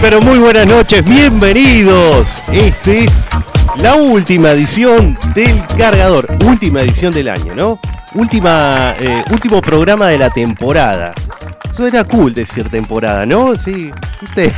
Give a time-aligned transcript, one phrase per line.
[0.00, 2.42] Pero muy buenas noches, bienvenidos.
[2.52, 3.28] Este es
[3.82, 7.80] la última edición del cargador, última edición del año, ¿no?
[8.14, 11.14] Última, eh, último programa de la temporada.
[11.74, 13.56] Suena cool decir temporada, ¿no?
[13.56, 13.90] Sí,
[14.20, 14.52] ¿viste?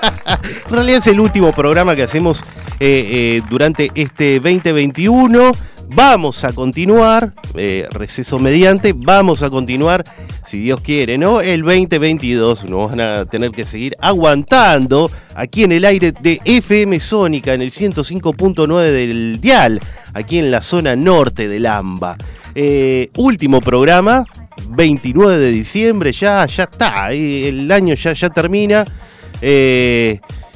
[0.68, 2.42] en realidad es el último programa que hacemos
[2.80, 5.52] eh, eh, durante este 2021.
[5.92, 10.04] Vamos a continuar, eh, receso mediante, vamos a continuar,
[10.46, 11.40] si Dios quiere, ¿no?
[11.40, 17.00] El 2022 nos van a tener que seguir aguantando aquí en el aire de FM
[17.00, 19.80] Sónica, en el 105.9 del Dial,
[20.14, 22.16] aquí en la zona norte del AMBA.
[22.54, 24.24] Eh, último programa,
[24.68, 28.84] 29 de diciembre, ya, ya está, eh, el año ya, ya termina.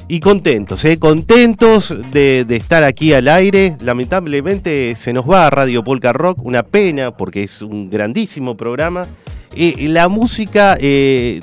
[0.07, 0.99] Y contentos, ¿eh?
[0.99, 3.75] contentos de, estar aquí al aire.
[3.81, 9.07] Lamentablemente se nos va a Radio Polka Rock, una pena porque es un grandísimo programa.
[9.55, 11.39] Eh, la música, eh,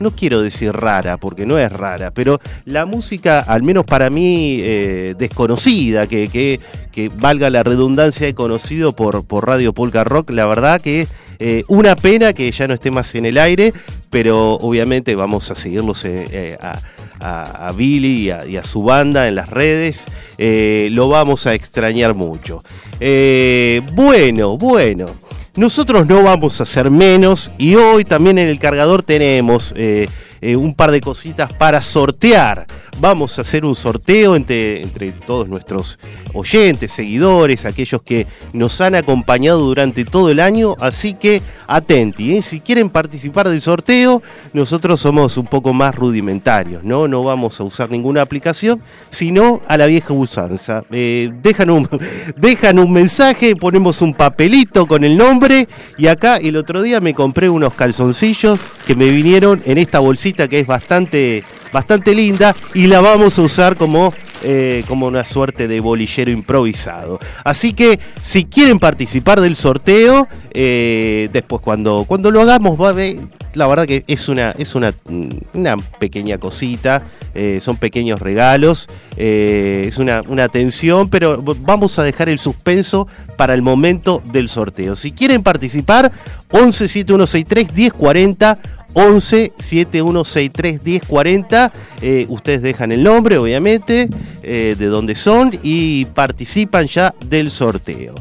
[0.00, 4.58] no quiero decir rara porque no es rara, pero la música, al menos para mí,
[4.60, 6.60] eh, desconocida, que, que-
[7.16, 11.06] valga la redundancia de conocido por, por Radio Polka Rock, la verdad que
[11.38, 13.72] eh, una pena que ya no esté más en el aire,
[14.10, 16.04] pero obviamente vamos a seguirlos
[16.60, 16.80] a,
[17.22, 20.06] a- Billy y a, su banda en las redes.
[20.38, 22.62] Eh, lo vamos a extrañar mucho.
[23.00, 25.06] Eh, bueno, bueno.
[25.54, 30.08] Nosotros no vamos a hacer menos y hoy también en el cargador tenemos eh,
[30.56, 32.66] un par de cositas para sortear.
[33.00, 35.98] Vamos a hacer un sorteo entre, entre todos nuestros
[36.34, 40.76] oyentes, seguidores, aquellos que nos han acompañado durante todo el año.
[40.80, 42.42] Así que atenti, ¿eh?
[42.42, 47.08] si quieren participar del sorteo, nosotros somos un poco más rudimentarios, ¿no?
[47.08, 50.84] No vamos a usar ninguna aplicación, sino a la vieja usanza.
[50.90, 51.88] Eh, dejan, un,
[52.36, 57.14] dejan un mensaje, ponemos un papelito con el nombre y acá el otro día me
[57.14, 62.54] compré unos calzoncillos que me vinieron en esta bolsita que es bastante, bastante linda
[62.86, 67.18] la vamos a usar como, eh, como una suerte de bolillero improvisado.
[67.44, 72.78] Así que si quieren participar del sorteo, eh, después cuando, cuando lo hagamos
[73.54, 74.94] la verdad que es una, es una,
[75.52, 77.02] una pequeña cosita,
[77.34, 83.06] eh, son pequeños regalos, es una, una atención, pero vamos a dejar el suspenso
[83.36, 84.96] para el momento del sorteo.
[84.96, 86.10] Si quieren participar,
[86.50, 88.58] 11 7163 1040
[88.94, 91.72] 11 7163 1040.
[92.00, 94.08] Eh, ustedes dejan el nombre, obviamente,
[94.42, 98.14] eh, de dónde son y participan ya del sorteo.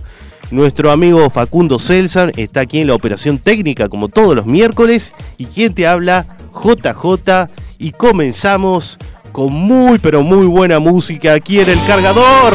[0.51, 5.45] Nuestro amigo Facundo Celsan está aquí en la operación técnica como todos los miércoles y
[5.45, 7.49] quien te habla, JJ,
[7.79, 8.97] y comenzamos
[9.31, 12.53] con muy pero muy buena música aquí en el cargador.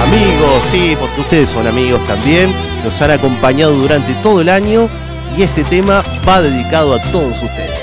[0.00, 2.52] Amigos, sí, porque ustedes son amigos también,
[2.84, 4.88] nos han acompañado durante todo el año
[5.36, 7.82] y este tema va dedicado a todos ustedes.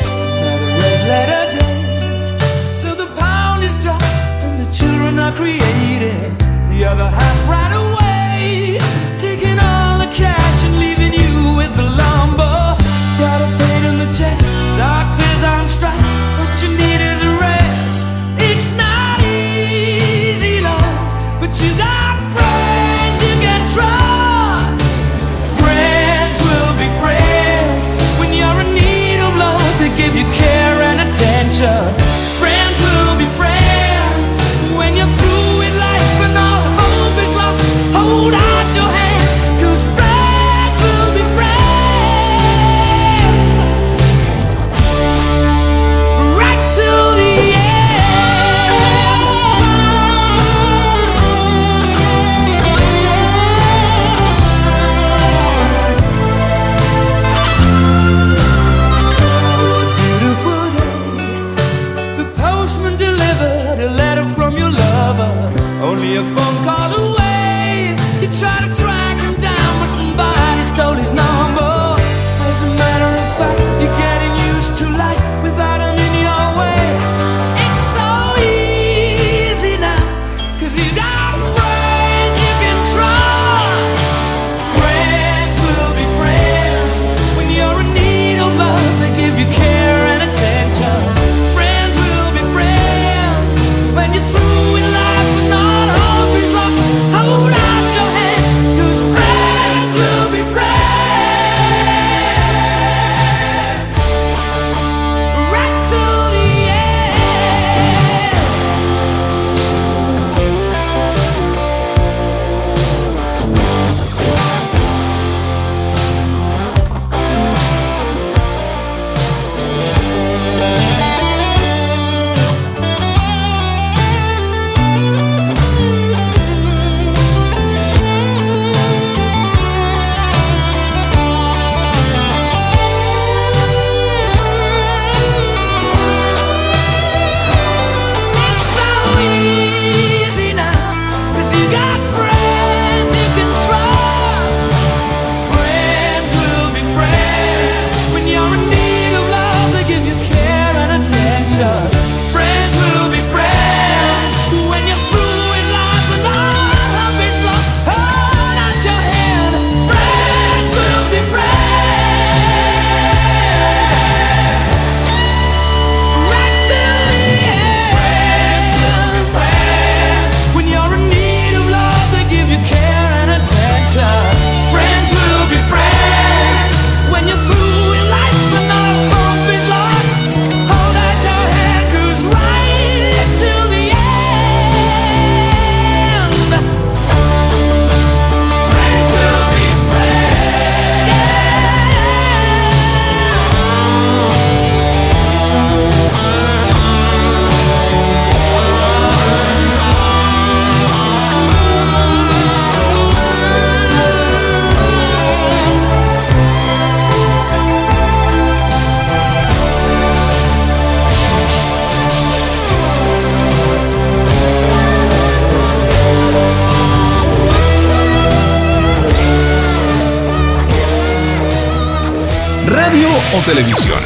[223.53, 223.97] Televisión.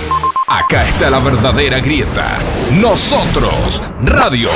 [0.47, 2.39] Acá está la verdadera grieta.
[2.79, 4.49] Nosotros, radio.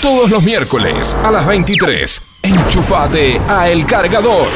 [0.00, 2.22] Todos los miércoles a las 23.
[2.42, 4.46] Enchufate a El Cargador.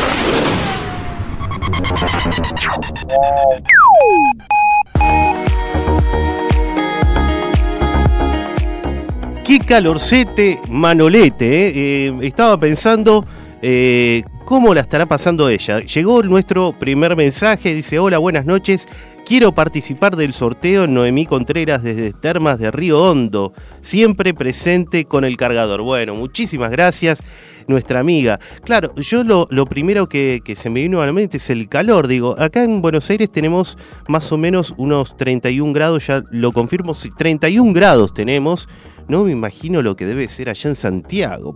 [9.44, 11.72] Qué calorcete manolete, ¿eh?
[11.74, 13.26] Eh, estaba pensando
[13.60, 15.81] eh, cómo la estará pasando ella.
[15.81, 18.87] Llegó nuestro primer mensaje, dice, hola, buenas noches.
[19.26, 25.37] Quiero participar del sorteo Noemí Contreras desde Termas de Río Hondo, siempre presente con el
[25.37, 25.82] cargador.
[25.82, 27.19] Bueno, muchísimas gracias
[27.66, 28.38] nuestra amiga.
[28.64, 31.68] Claro, yo lo, lo primero que, que, se me vino a la mente es el
[31.68, 32.08] calor.
[32.08, 33.76] Digo, acá en Buenos Aires tenemos
[34.08, 38.68] más o menos unos 31 grados, ya lo confirmo, 31 grados tenemos.
[39.08, 41.54] No me imagino lo que debe ser allá en Santiago.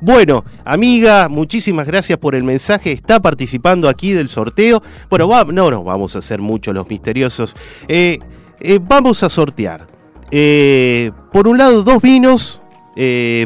[0.00, 2.92] Bueno, amiga, muchísimas gracias por el mensaje.
[2.92, 4.82] Está participando aquí del sorteo.
[5.08, 7.54] Bueno, no nos vamos a hacer mucho los misteriosos.
[7.86, 8.18] Eh,
[8.60, 9.86] eh, vamos a sortear.
[10.32, 12.62] Eh, por un lado, dos vinos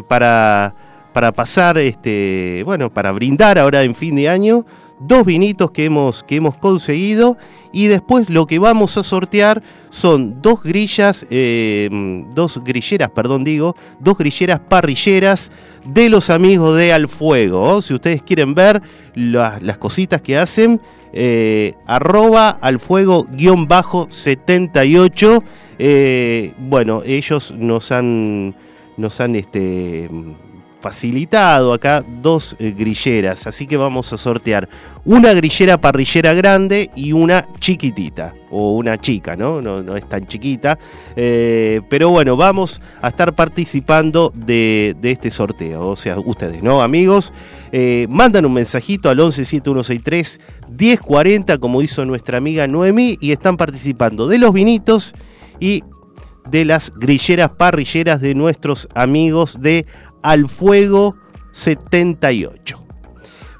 [0.07, 0.73] para,
[1.13, 4.65] para pasar, este, bueno, para brindar ahora en fin de año
[4.99, 7.37] dos vinitos que hemos, que hemos conseguido
[7.73, 11.89] y después lo que vamos a sortear son dos grillas, eh,
[12.35, 15.51] dos grilleras, perdón digo, dos grilleras parrilleras
[15.85, 17.81] de los amigos de Al Fuego.
[17.81, 18.81] Si ustedes quieren ver
[19.15, 20.79] las cositas que hacen,
[21.13, 25.43] eh, arroba al fuego guion bajo 78.
[25.77, 28.55] Eh, bueno, ellos nos han,
[28.97, 30.09] nos han este,
[30.81, 34.67] facilitado acá dos eh, grilleras, así que vamos a sortear
[35.05, 39.61] una grillera parrillera grande y una chiquitita, o una chica, ¿no?
[39.61, 40.77] No, es tan chiquita,
[41.15, 46.81] eh, pero bueno, vamos a estar participando de, este sorteo, o sea, ustedes, ¿no?
[46.81, 47.31] Amigos,
[47.71, 54.27] eh, mandan un mensajito al 117163 1040, como hizo nuestra amiga Noemi, y están participando
[54.27, 55.13] de los vinitos
[55.59, 55.83] y
[56.49, 59.85] de las grilleras parrilleras de nuestros amigos de
[60.21, 61.15] al Fuego
[61.51, 62.77] 78.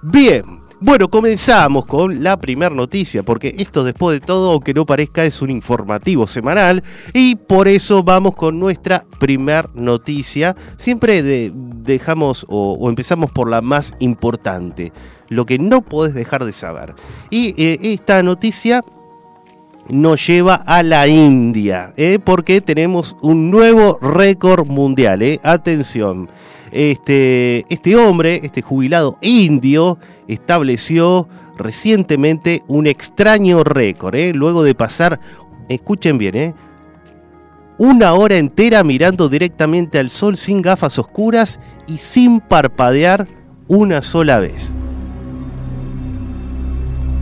[0.03, 5.23] Bien, bueno, comenzamos con la primera noticia, porque esto después de todo, aunque no parezca,
[5.23, 10.55] es un informativo semanal y por eso vamos con nuestra primera noticia.
[10.77, 14.91] Siempre dejamos o, empezamos por la más importante,
[15.29, 16.95] lo que no podés dejar de saber.
[17.29, 18.81] Y eh, esta noticia
[19.89, 22.19] nos lleva a la India, ¿eh?
[22.23, 25.21] porque tenemos un nuevo récord mundial.
[25.21, 25.39] ¿eh?
[25.43, 26.29] Atención,
[26.71, 29.97] este, este hombre, este jubilado indio,
[30.27, 34.33] estableció recientemente un extraño récord, ¿eh?
[34.33, 35.19] luego de pasar,
[35.69, 36.55] escuchen bien,
[37.77, 43.27] una hora entera mirando directamente al sol sin gafas oscuras y sin parpadear
[43.67, 44.71] una sola vez.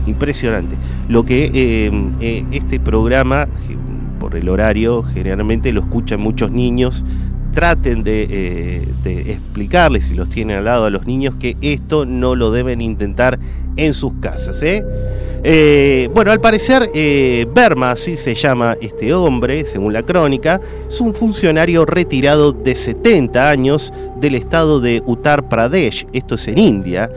[0.06, 0.76] Impresionante
[1.10, 1.90] lo que eh,
[2.20, 3.48] eh, este programa,
[4.20, 7.04] por el horario, generalmente lo escuchan muchos niños.
[7.52, 8.88] Traten de, eh,
[9.26, 13.40] explicarles, si los tienen al lado a los niños, que esto no lo deben intentar
[13.76, 14.64] en sus casas.
[16.14, 16.88] bueno, al parecer,
[17.52, 23.50] Berma, así se llama este hombre, según la crónica, es un funcionario retirado de 70
[23.50, 27.10] años del estado de Uttar Pradesh, esto es en India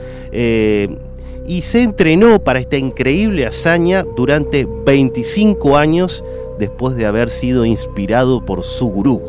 [1.46, 6.24] y se entrenó para esta increíble hazaña durante 25 años
[6.58, 9.22] después de haber sido inspirado por su gurú.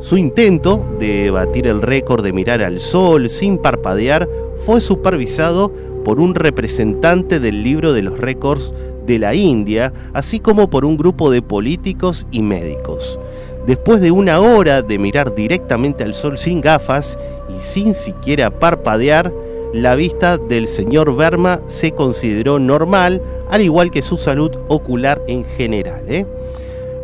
[0.00, 4.28] Su intento de batir el récord de mirar al sol sin parpadear
[4.66, 5.72] fue supervisado
[6.04, 8.74] por un representante del libro de los récords
[9.06, 13.18] de la India, así como por un grupo de políticos y médicos.
[13.66, 17.18] Después de una hora de mirar directamente al sol sin gafas
[17.48, 19.32] y sin siquiera parpadear,
[19.74, 25.44] la vista del señor Verma se consideró normal, al igual que su salud ocular en
[25.44, 26.02] general.
[26.06, 26.24] ¿eh?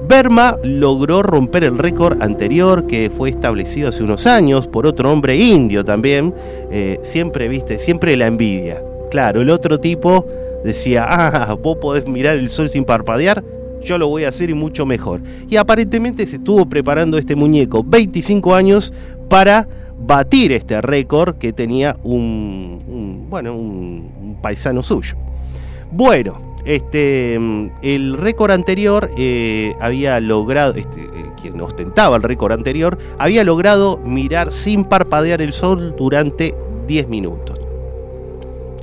[0.06, 5.34] Verma logró romper el récord anterior que fue establecido hace unos años por otro hombre
[5.36, 6.32] indio también.
[6.70, 8.80] Eh, siempre, viste, siempre la envidia.
[9.10, 10.24] Claro, el otro tipo
[10.62, 13.42] decía, ah, vos podés mirar el sol sin parpadear,
[13.82, 15.20] yo lo voy a hacer y mucho mejor.
[15.48, 18.92] Y aparentemente se estuvo preparando este muñeco 25 años
[19.28, 19.66] para
[20.00, 25.16] batir este récord que tenía un, bueno, un, paisano suyo.
[25.92, 27.35] Bueno, este,
[27.83, 33.99] el récord anterior eh, había logrado, este, el quien ostentaba el récord anterior, había logrado
[33.99, 36.54] mirar sin parpadear el sol durante
[36.87, 37.59] 10 minutos.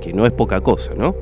[0.02, 1.14] Que no es poca cosa, ¿no?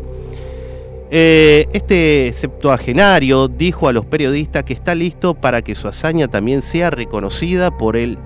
[1.08, 6.62] Eh, este septuagenario dijo a los periodistas que está listo para que su hazaña también
[6.62, 8.18] sea reconocida por el,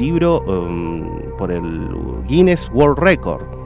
[0.00, 1.88] libro, um, por el
[2.26, 3.60] Guinness World Record.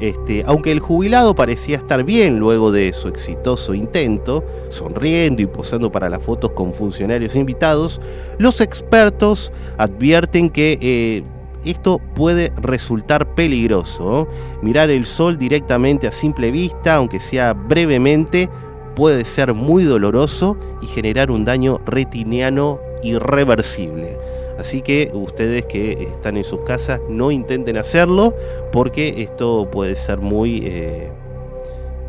[0.00, 5.90] Este, aunque el jubilado parecía estar bien luego de su exitoso intento, sonriendo y posando
[5.92, 8.00] para las fotos con funcionarios invitados,
[8.38, 11.22] los expertos advierten que eh,
[11.64, 14.28] esto puede resultar peligroso.
[14.62, 18.50] Mirar el sol directamente a simple vista, aunque sea brevemente,
[18.94, 24.18] puede ser muy doloroso y generar un daño retiniano irreversible.
[24.58, 28.34] Así que ustedes que están en sus casas no intenten hacerlo
[28.72, 31.10] porque esto puede ser muy eh,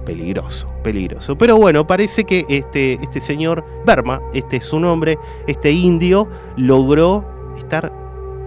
[0.05, 1.37] peligroso, peligroso.
[1.37, 7.25] Pero bueno, parece que este, este señor Berma, este es su nombre, este indio, logró
[7.57, 7.91] estar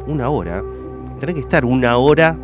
[0.07, 0.62] una hora.
[1.11, 2.38] Tendrá que estar una hora.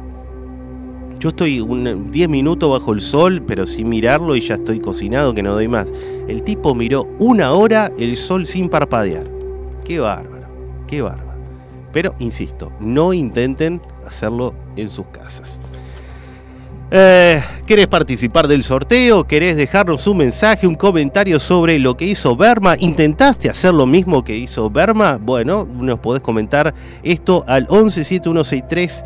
[1.20, 5.42] Yo estoy 10 minutos bajo el sol, pero sin mirarlo y ya estoy cocinado que
[5.42, 5.90] no doy más.
[6.28, 9.24] El tipo miró una hora el sol sin parpadear.
[9.84, 10.48] Qué bárbaro,
[10.86, 11.23] qué bárbaro.
[11.94, 15.60] Pero, insisto, no intenten hacerlo en sus casas.
[16.90, 19.24] Eh, ¿Querés participar del sorteo?
[19.24, 22.76] ¿Querés dejarnos un mensaje, un comentario sobre lo que hizo Berma?
[22.78, 25.18] ¿Intentaste hacer lo mismo que hizo Berma?
[25.20, 29.04] Bueno, nos podés comentar esto al 117163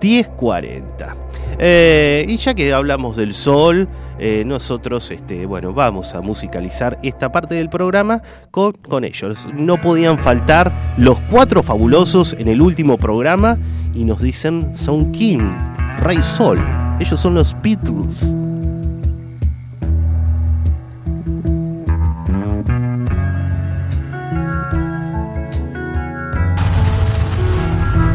[0.00, 1.16] 1040.
[1.58, 3.88] Eh, y ya que hablamos del sol,
[4.18, 9.46] eh, nosotros este, bueno, vamos a musicalizar esta parte del programa con, con ellos.
[9.54, 13.58] No podían faltar los cuatro fabulosos en el último programa
[13.94, 15.50] y nos dicen Son King,
[15.98, 16.58] Rey Sol.
[16.98, 18.34] Ellos son los Beatles.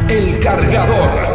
[0.08, 1.25] El cargador.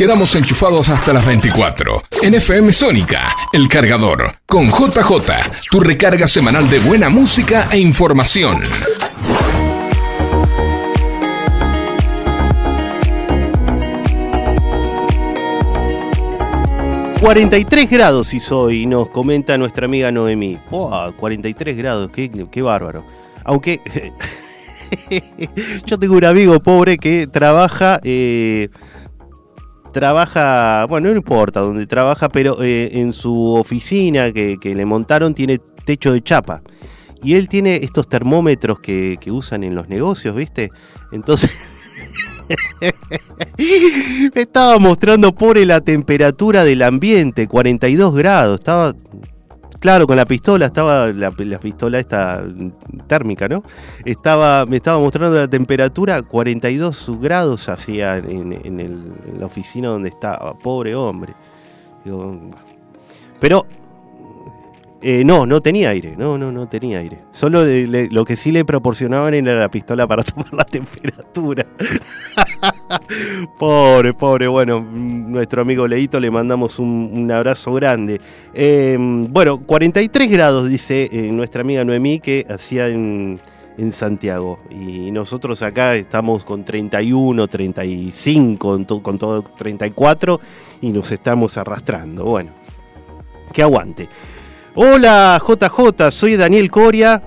[0.00, 2.02] Quedamos enchufados hasta las 24.
[2.22, 5.12] En FM Sónica, El Cargador, con JJ,
[5.70, 8.62] tu recarga semanal de buena música e información.
[17.20, 20.58] ...43 grados hizo hoy, nos comenta nuestra amiga Noemí.
[20.70, 21.14] ¡Wow!
[21.14, 23.04] 43 grados, qué, qué bárbaro.
[23.44, 23.82] Aunque...
[25.84, 28.00] yo tengo un amigo pobre que trabaja...
[28.02, 28.70] Eh,
[29.92, 35.60] trabaja, bueno, no importa dónde trabaja, pero eh, en su oficina que, le montaron tiene
[35.84, 36.62] techo de chapa.
[37.22, 40.70] Y él tiene estos termómetros que, usan en los negocios, ¿viste?
[41.12, 41.50] Entonces...
[44.34, 48.58] me estaba mostrando por la temperatura del ambiente, 42 grados.
[48.58, 48.94] Estaba
[49.80, 52.44] Claro, con la pistola, estaba la, pistola esta
[53.06, 53.62] térmica, ¿no?
[54.04, 60.94] Estaba, me estaba mostrando la temperatura, 42 grados hacía en, la oficina donde estaba, pobre
[60.94, 61.32] hombre.
[63.40, 63.66] pero
[65.02, 67.22] Eh, no, no tenía aire, no, no, no tenía aire.
[67.32, 71.64] Solo lo que sí le proporcionaban era la pistola para tomar la temperatura.
[73.58, 78.20] pobre, pobre, bueno, nuestro amigo Leito le mandamos un, abrazo grande.
[78.52, 83.40] Eh, bueno, 43 grados, dice eh, nuestra amiga Noemí, que hacía en,
[83.78, 84.58] en Santiago.
[84.70, 90.40] Y nosotros acá estamos con 31, 35, con to- con todo 34
[90.82, 92.24] y nos estamos arrastrando.
[92.24, 92.50] Bueno,
[93.52, 94.08] que aguante.
[94.76, 97.20] Hola JJ, soy Daniel Coria.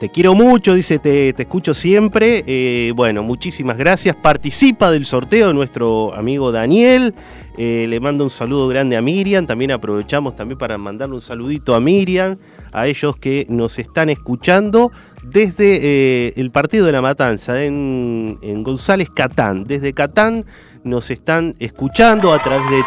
[0.00, 2.42] Te quiero mucho, dice, te, te escucho siempre.
[2.44, 4.16] Eh, bueno, muchísimas gracias.
[4.16, 7.14] Participa del sorteo nuestro amigo Daniel.
[7.56, 9.46] Eh, le mando un saludo grande a Miriam.
[9.46, 12.34] También aprovechamos también para mandarle un saludito a Miriam,
[12.72, 14.90] a ellos que nos están escuchando
[15.22, 19.64] desde eh, el partido de la Matanza en, en González Catán.
[19.64, 20.46] Desde Catán
[20.84, 22.82] nos están escuchando a través de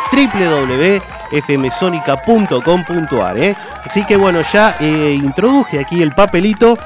[1.31, 3.37] www.fmsonica.com.ar.
[3.37, 3.55] ¿eh?
[3.83, 6.77] Así que bueno, ya eh, introduje aquí el papelito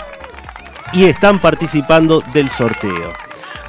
[0.94, 3.14] y están participando del sorteo.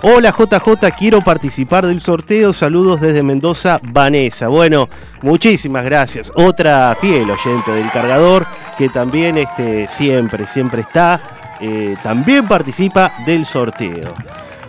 [0.02, 2.52] Hola JJ, quiero participar del sorteo.
[2.52, 4.46] Saludos desde Mendoza, Vanessa.
[4.46, 4.88] Bueno,
[5.22, 6.30] muchísimas gracias.
[6.36, 8.46] Otra fiel oyente del cargador
[8.76, 11.20] que también este, siempre, siempre está.
[11.60, 14.14] eh, también participa del sorteo.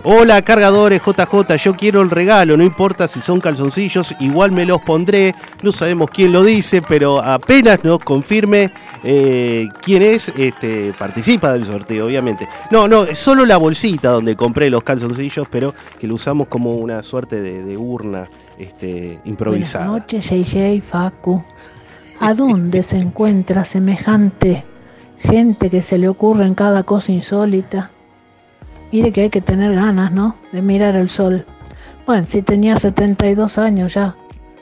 [0.03, 4.81] Hola cargadores JJ, yo quiero el regalo, no importa si son calzoncillos, igual me los
[4.81, 8.71] pondré, no sabemos quién lo dice, pero apenas nos confirme
[9.03, 12.47] eh, quién es, este, participa del sorteo, obviamente.
[12.71, 17.03] No, no, solo la bolsita donde compré los calzoncillos, pero que lo usamos como una
[17.03, 18.23] suerte de, de urna
[18.57, 19.89] este, improvisada.
[19.89, 21.43] Buenas noches, JJ, Facu.
[22.21, 24.63] ¿A dónde se encuentra semejante
[25.19, 27.91] gente que se le ocurre en cada cosa insólita?
[28.91, 30.35] Mire que hay que tener ganas, ¿no?
[30.51, 31.45] De mirar el sol.
[32.05, 34.15] Bueno, si tenía 72 años ya.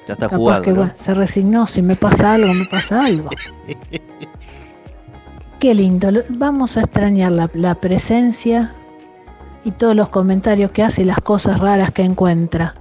[0.08, 0.62] Ya está capaz jugado.
[0.63, 0.78] que ¿no?
[0.78, 1.68] bueno, se resignó.
[1.68, 3.30] Si me pasa algo, me pasa algo.
[5.60, 6.10] Qué lindo.
[6.30, 8.74] Vamos a extrañar la, la presencia
[9.63, 12.76] y todos los comentarios que hace y las cosas raras que encuentra.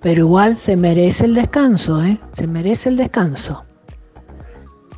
[0.00, 2.18] Pero igual se merece el descanso, ¿eh?
[2.32, 3.62] Se merece el descanso.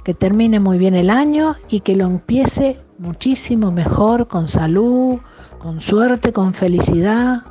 [0.05, 5.19] Que termine muy bien el año y que lo empiece muchísimo mejor, con salud,
[5.61, 7.43] con suerte, con felicidad.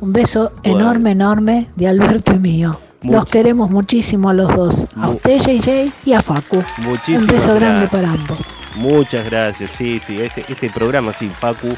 [0.00, 0.80] Un beso Bueno.
[0.80, 2.80] enorme, enorme de Alberto y mío.
[3.02, 4.84] Los queremos muchísimo a los dos.
[4.96, 6.62] A Mu- usted, JJ, y a Facu.
[6.78, 7.90] Muchísimas Un beso grande gracias.
[7.90, 8.38] para ambos.
[8.76, 11.74] Muchas gracias, sí, sí, este, este programa sin Facu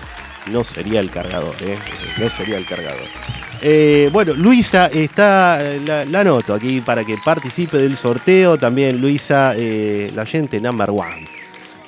[0.50, 1.78] no sería el cargador, ¿eh?
[2.20, 3.06] No sería el cargador.
[3.62, 8.58] Eh, bueno, Luisa está, la, la anoto aquí para que participe del sorteo.
[8.58, 11.26] También Luisa, eh, la oyente number one.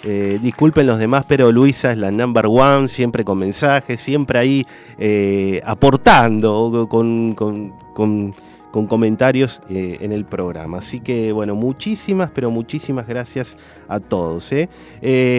[0.06, 4.66] Eh, disculpen los demás, pero Luisa es la number one, siempre con mensajes, siempre ahí
[4.98, 7.34] eh, aportando con,
[8.86, 10.78] comentarios eh, en el programa.
[10.78, 13.56] Así que, bueno, muchísimas, pero muchísimas gracias
[13.88, 14.52] a todos.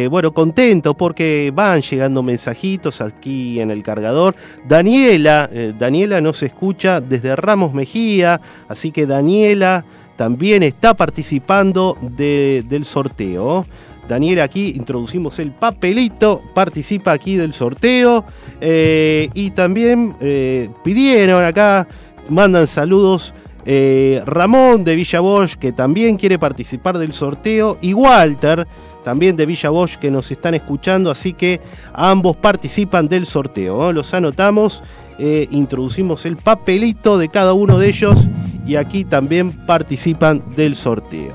[0.09, 4.35] bueno, contento porque van llegando mensajitos aquí en el cargador.
[4.67, 5.47] Daniela,
[5.77, 13.65] Daniela nos escucha desde Ramos Mejía, así que Daniela también está participando de- del sorteo.
[14.07, 18.23] Daniela, aquí introducimos el papelito, participa aquí del sorteo
[18.61, 21.87] eh, y también eh, pidieron acá,
[22.29, 23.33] mandan saludos.
[23.65, 28.67] eh, Ramón de Villa Bosch, que también quiere participar del sorteo, y Walter,
[29.03, 31.59] también de Villa Bosch, que nos están escuchando, así que
[31.93, 33.91] ambos participan del sorteo.
[33.91, 34.83] Los anotamos,
[35.17, 38.27] introducimos el papelito de cada uno de ellos
[38.67, 41.33] y aquí también participan del sorteo.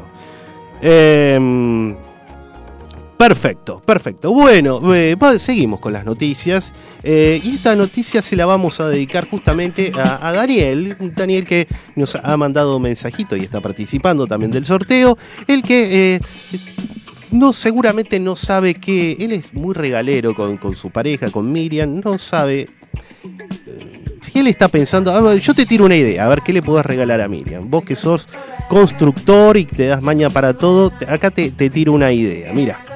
[0.83, 1.97] Em,
[3.21, 4.33] Perfecto, perfecto.
[4.33, 6.73] Bueno, eh, seguimos con las noticias.
[7.03, 10.97] eh, y esta noticia se la vamos a dedicar justamente a, Daniel.
[11.15, 15.19] Daniel que nos ha mandado un mensajito y está participando también del sorteo.
[15.47, 16.21] El que eh,
[17.31, 22.01] no seguramente no sabe que él es muy regalero con, su pareja, con Miriam.
[22.03, 22.71] No sabe.
[24.23, 27.21] Si él está pensando, yo te tiro una idea, a ver qué le podés regalar
[27.21, 27.69] a Miriam.
[27.69, 28.27] Vos que sos
[28.71, 32.51] constructor y te das maña para todo, acá te tiro una idea.
[32.55, 32.90] Mira.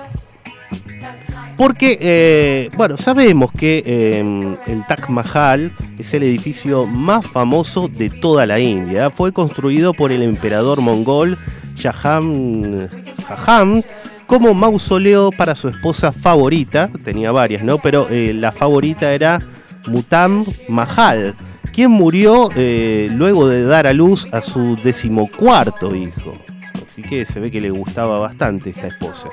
[1.57, 8.11] Porque, eh, bueno, sabemos que eh, el Taj Mahal es el edificio más famoso de
[8.11, 9.11] toda la India.
[9.11, 11.39] Fue construido por el emperador mongol
[11.81, 12.89] Jahan,
[13.27, 13.85] Jahan
[14.27, 16.91] como mausoleo para su esposa favorita.
[17.05, 17.79] Tenía varias, ¿no?
[17.79, 19.41] Pero eh, la favorita era
[19.87, 21.37] Mutam Mahal,
[21.73, 26.37] quien murió eh, luego de dar a luz a su decimocuarto hijo.
[26.85, 29.29] Así que se ve que le gustaba bastante esta esposa.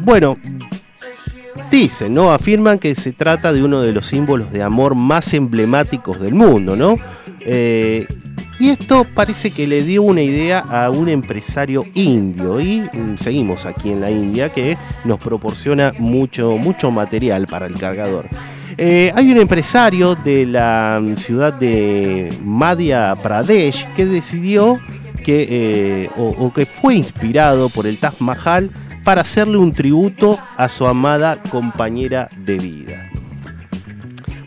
[0.00, 0.36] Bueno,
[1.70, 2.32] dicen, ¿no?
[2.32, 6.76] Afirman que se trata de uno de los símbolos de amor más emblemáticos del mundo,
[6.76, 6.96] ¿no?
[7.40, 8.06] Eh,
[8.60, 12.60] Y esto parece que le dio una idea a un empresario indio.
[12.60, 17.74] Y mm, seguimos aquí en la India que nos proporciona mucho, mucho material para el
[17.74, 18.26] cargador.
[18.76, 24.80] Eh, hay un empresario de la mm, ciudad de Madhya Pradesh que decidió
[25.24, 28.72] que, eh, o, o que fue inspirado por el Taj Mahal
[29.08, 33.10] para hacerle un tributo a su amada compañera de vida.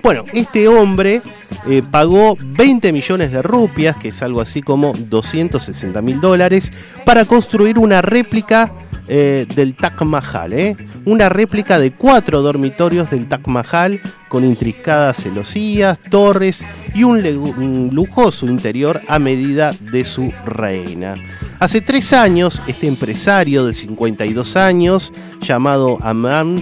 [0.03, 1.23] Bueno, este hombre
[1.67, 6.71] eh, pagó 20 millones de rupias, que es algo así como 260 mil dólares,
[7.07, 8.71] para construir una réplica
[9.07, 10.77] eh, del Taj Mahal, ¿eh?
[11.05, 18.45] una réplica de cuatro dormitorios del Taj Mahal con intrincadas celosías, torres y un, lujoso
[18.45, 21.15] interior a medida de su reina.
[21.61, 26.59] Hace tres años, este empresario de 52 años, llamado Aman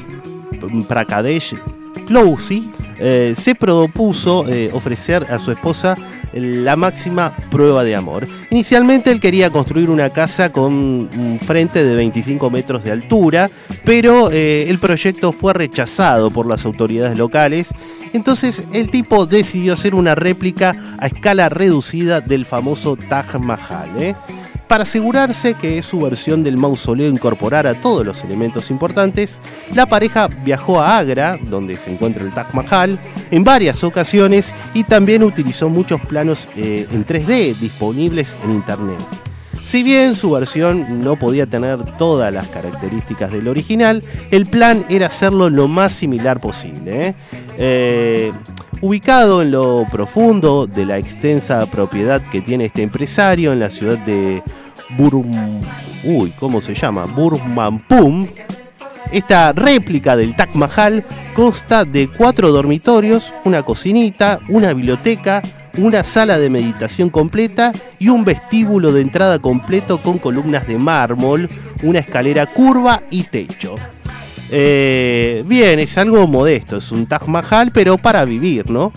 [0.89, 1.55] Prakadesh
[2.05, 5.95] Clousi, eh, se propuso eh, ofrecer a su esposa
[6.33, 8.27] la máxima prueba de amor.
[8.51, 13.49] Inicialmente él quería construir una casa con un frente de 25 metros de altura,
[13.85, 17.69] pero eh, el proyecto fue rechazado por las autoridades locales.
[18.11, 24.17] Entonces el tipo decidió hacer una réplica a escala reducida del famoso Taj Mahal.
[24.69, 29.39] Para asegurarse que su versión del mausoleo incorporara todos los elementos importantes,
[29.73, 32.99] la pareja viajó a Agra, donde se encuentra el Taj Mahal,
[33.31, 38.99] en varias ocasiones y también utilizó muchos planos eh, en 3D disponibles en internet.
[39.65, 45.07] Si bien su versión no podía tener todas las características del original, el plan era
[45.07, 47.07] hacerlo lo más similar posible.
[47.07, 47.15] ¿eh?
[47.57, 48.31] Eh,
[48.81, 53.97] ubicado en lo profundo de la extensa propiedad que tiene este empresario en la ciudad
[53.99, 54.43] de
[54.97, 55.31] Burm...
[56.03, 57.05] Uy, ¿cómo se llama?
[57.05, 58.27] Burmanpum.
[59.11, 65.41] Esta réplica del Taj Mahal consta de cuatro dormitorios, una cocinita, una biblioteca,
[65.77, 71.49] una sala de meditación completa y un vestíbulo de entrada completo con columnas de mármol,
[71.83, 73.75] una escalera curva y techo.
[74.51, 78.91] Eh, bien, es algo modesto, es un Taj Mahal, pero para vivir, ¿no?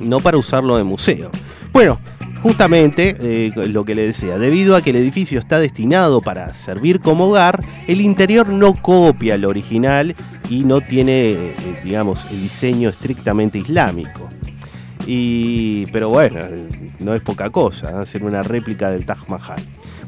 [0.00, 1.30] No para usarlo de museo.
[1.72, 1.98] Bueno,
[2.42, 7.00] justamente eh, lo que le decía, debido a que el edificio está destinado para servir
[7.00, 10.14] como hogar, el interior no copia el original
[10.48, 14.28] y no tiene, eh, digamos, el diseño estrictamente islámico.
[15.06, 16.40] Y, pero bueno,
[17.00, 19.60] no es poca cosa hacer una réplica del Taj Mahal.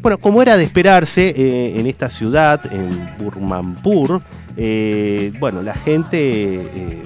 [0.03, 4.21] Bueno, como era de esperarse eh, en esta ciudad, en Burmanpur,
[4.57, 7.03] eh, bueno, la gente, eh,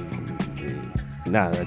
[1.31, 1.67] nada,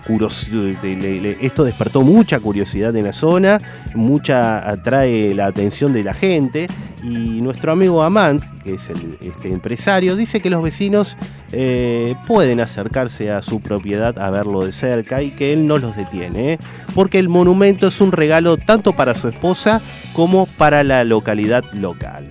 [1.42, 3.60] esto despertó mucha curiosidad en la zona,
[3.96, 6.68] mucha atrae la atención de la gente
[7.04, 11.18] y nuestro amigo Amant, que es el este empresario, dice que los vecinos
[11.52, 15.96] eh, pueden acercarse a su propiedad a verlo de cerca y que él no los
[15.96, 16.60] detiene, ¿eh?
[16.94, 19.82] porque el monumento es un regalo tanto para su esposa
[20.14, 22.28] como para la localidad local.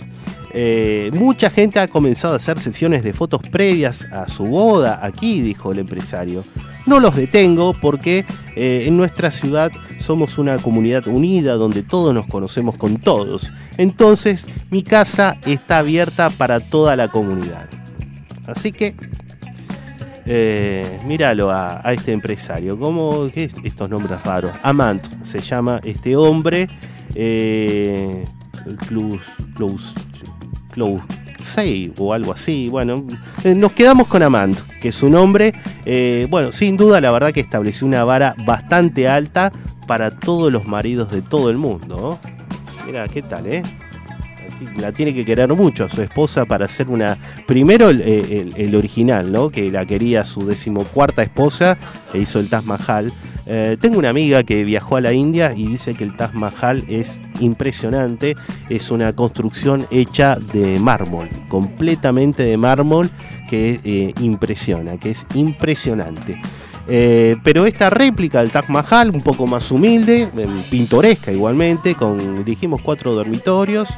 [0.52, 5.40] Eh, mucha gente ha comenzado a hacer sesiones de fotos previas a su boda aquí,
[5.40, 6.44] dijo el empresario.
[6.86, 8.24] No los detengo porque
[8.56, 13.52] eh, en nuestra ciudad somos una comunidad unida donde todos nos conocemos con todos.
[13.76, 17.68] Entonces mi casa está abierta para toda la comunidad.
[18.46, 18.94] Así que
[20.30, 22.78] eh, míralo a, este empresario.
[22.78, 24.56] ¿Cómo qué es estos nombres raros?
[24.62, 26.68] Amant se llama este hombre.
[27.14, 28.24] Eh,
[28.86, 29.22] Clus,
[29.54, 29.94] Clus,
[30.70, 31.00] Clus
[31.40, 32.68] Say o algo así.
[32.68, 33.04] Bueno,
[33.44, 35.52] eh, nos quedamos con Amant, que es su nombre.
[35.84, 39.52] Eh, bueno, sin duda, la verdad que estableció una vara bastante alta
[39.86, 42.18] para todos los maridos de todo el mundo.
[42.86, 43.62] Mira, ¿qué tal, eh?
[44.76, 47.16] la tiene que querer mucho a su esposa para hacer una.
[47.46, 49.50] Primero el, el- el original, ¿no?
[49.50, 51.78] Que la quería su decimocuarta esposa
[52.12, 53.12] e hizo el Taj Mahal.
[53.50, 56.84] Eh, tengo una amiga que viajó a la India y dice que el Taj Mahal
[56.86, 58.36] es impresionante.
[58.68, 63.10] Es una construcción hecha de mármol, completamente de mármol,
[63.48, 66.38] que eh, impresiona, que es impresionante.
[66.90, 70.28] Eh, pero esta réplica del Taj Mahal, un poco más humilde,
[70.70, 73.88] pintoresca igualmente, con, dijimos, cuatro dormitorios,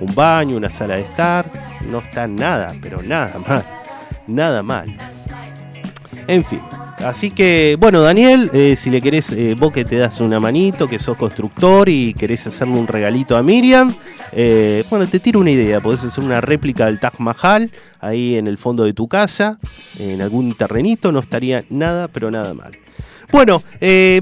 [0.00, 1.50] un baño, una sala de estar,
[1.90, 3.64] no está nada, pero nada mal,
[4.28, 4.96] nada mal.
[6.26, 6.60] En fin,
[7.04, 10.88] así que, bueno, Daniel, eh, si le querés, eh, vos que te das una manito,
[10.88, 13.94] que sos constructor y querés hacerle un regalito a Miriam,
[14.32, 18.46] eh, bueno, te tiro una idea, podés hacer una réplica del Taj Mahal ahí en
[18.46, 19.58] el fondo de tu casa,
[19.98, 22.72] en algún terrenito, no estaría nada, pero nada mal.
[23.32, 23.62] Bueno,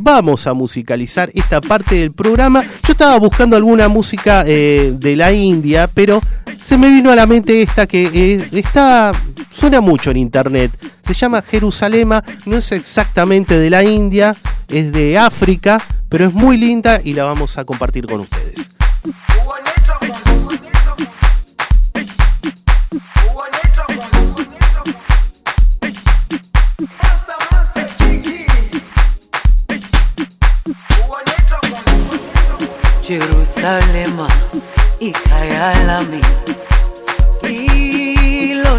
[0.02, 2.62] vamos a musicalizar esta parte del programa.
[2.62, 6.20] Yo estaba buscando alguna música de la India, pero
[6.60, 9.12] se me vino a la mente esta que está
[9.58, 10.70] Suena mucho en internet.
[11.02, 14.36] Se llama Jerusalema, no es exactamente de la India,
[14.68, 18.70] es de África, pero es muy linda y la vamos a compartir con ustedes.
[33.02, 34.28] Jerusalema,
[35.00, 35.56] hija de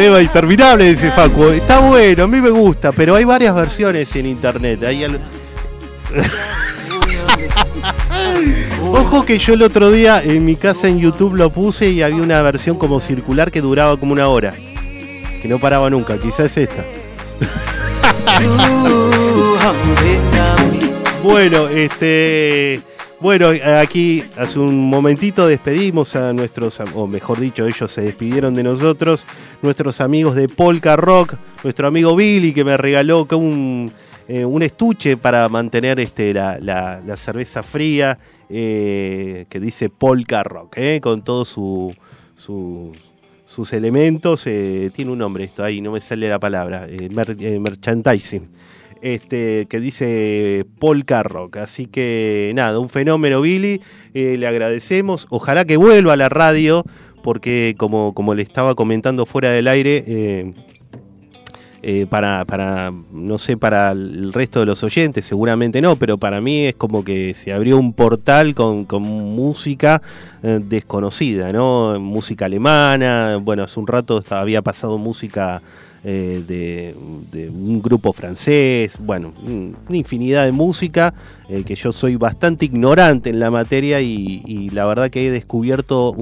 [0.00, 1.48] tema interminable, dice Facu.
[1.48, 4.80] Está bueno, a mí me gusta, pero hay varias versiones en internet.
[8.80, 12.22] Ojo que yo el otro día en mi casa en YouTube lo puse y había
[12.22, 14.54] una versión como circular que duraba como una hora.
[15.42, 16.82] Que no paraba nunca, quizás es esta.
[21.22, 22.80] bueno, este.
[23.20, 28.62] Bueno, aquí hace un momentito despedimos a nuestros, o mejor dicho, ellos se despidieron de
[28.62, 29.26] nosotros,
[29.60, 33.92] nuestros amigos de Polka Rock, nuestro amigo Billy que me regaló un,
[34.26, 36.58] eh, un estuche para mantener este, la,
[37.18, 41.94] cerveza fría eh, que dice Polka Rock, eh, con todos su,
[42.34, 42.92] su-
[43.44, 44.44] sus elementos.
[44.44, 48.48] tiene un nombre esto ahí, no me sale la palabra, mer- merchandising
[49.02, 51.58] este, que dice Polka Rock.
[51.58, 53.80] Así que nada, un fenómeno Billy,
[54.14, 55.26] eh, le agradecemos.
[55.30, 56.84] Ojalá que vuelva a la radio,
[57.22, 60.54] porque como, como le estaba comentando fuera del aire, eh,
[61.82, 66.42] eh, para, para, no sé, para el resto de los oyentes, seguramente no, pero para
[66.42, 70.02] mí es como que se abrió un portal con, con música
[70.42, 71.98] desconocida, ¿no?
[71.98, 75.62] Música alemana, bueno, hace un rato había pasado música
[76.04, 81.12] eh, de, un grupo francés, bueno, un- una infinidad de música,
[81.48, 86.14] eh, que yo soy bastante ignorante en la materia y, la verdad que he descubierto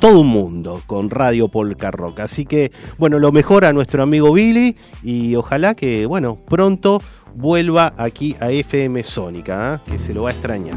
[0.00, 2.20] todo un mundo con Radio Polka Rock.
[2.20, 7.00] Así que, bueno, lo mejor a nuestro amigo Billy y ojalá que, bueno, pronto
[7.34, 9.82] vuelva aquí a FM Sónica, ¿ah?
[9.90, 10.76] que se lo va a extrañar.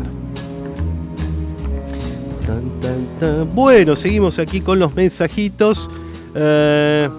[3.53, 5.89] Bueno, seguimos aquí con los mensajitos.
[6.35, 7.09] Eh,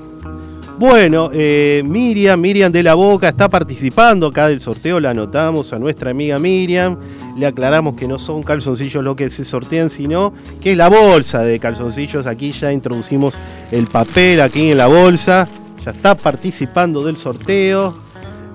[0.79, 5.79] bueno, eh, Miriam, Miriam de la Boca está participando acá del sorteo, la anotamos a
[5.79, 6.97] nuestra amiga Miriam,
[7.37, 11.43] le aclaramos que no son calzoncillos lo que se sortean, sino que es la bolsa
[11.43, 13.35] de calzoncillos, aquí ya introducimos
[13.73, 15.49] el papel aquí en la bolsa,
[15.85, 17.95] ya está participando del sorteo.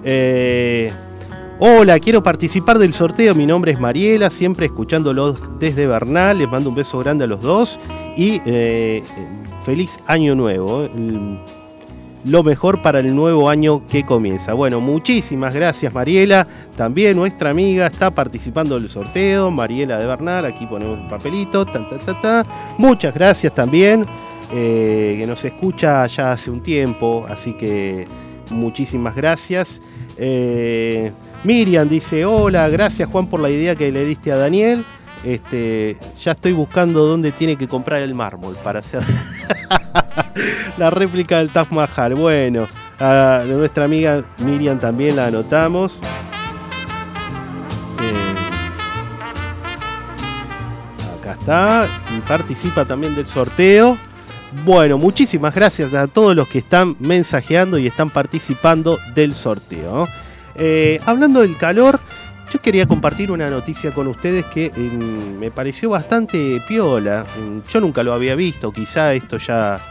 [0.03, 0.91] Eh,
[1.59, 3.35] Hola, quiero participar del sorteo.
[3.35, 6.39] Mi nombre es Mariela, siempre escuchándolos desde Bernal.
[6.39, 7.79] Les mando un beso grande a los dos
[8.17, 9.01] y eh,
[9.63, 10.89] feliz año nuevo.
[12.25, 14.53] Lo mejor para el nuevo año que comienza.
[14.53, 16.47] Bueno, muchísimas gracias Mariela.
[16.77, 19.51] También nuestra amiga está participando del sorteo.
[19.51, 21.65] Mariela de Bernal, aquí ponemos el papelito.
[21.65, 22.45] ta, ta, ta.
[22.77, 24.05] Muchas gracias también.
[24.53, 27.25] eh, que nos escucha ya hace un tiempo.
[27.29, 28.07] Así que
[28.51, 29.81] muchísimas gracias.
[30.17, 31.11] Eh,
[31.43, 34.85] Miriam dice, hola, gracias Juan por la idea que le diste a Daniel.
[35.25, 39.03] Este, ya estoy buscando dónde tiene que comprar el mármol para hacer
[40.77, 42.15] la réplica del Taj Mahal.
[42.15, 42.67] Bueno,
[42.99, 45.99] a nuestra amiga Miriam también la anotamos.
[48.01, 48.35] Eh,
[51.19, 51.87] acá está.
[52.15, 53.97] Y participa también del sorteo.
[54.65, 60.07] Bueno, muchísimas gracias a todos los que están mensajeando y están participando del sorteo.
[60.55, 61.99] Eh, hablando del calor,
[62.51, 67.25] yo quería compartir una noticia con ustedes que eh, me pareció bastante piola.
[67.67, 69.81] Yo nunca lo había visto, quizá esto ya,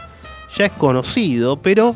[0.55, 1.95] ya es conocido, pero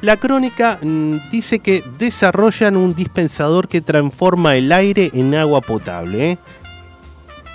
[0.00, 6.32] la crónica mm, dice que desarrollan un dispensador que transforma el aire en agua potable.
[6.32, 6.38] ¿eh?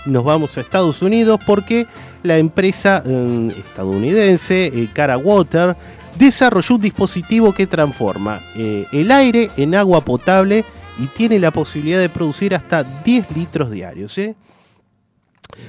[0.06, 1.86] Nos vamos a Estados Unidos porque
[2.24, 5.76] la empresa mm, estadounidense eh, Cara Water
[6.18, 10.66] desarrolló un dispositivo que transforma eh, el aire en agua potable
[10.98, 14.20] y tiene la posibilidad de producir hasta 10 litros diarios.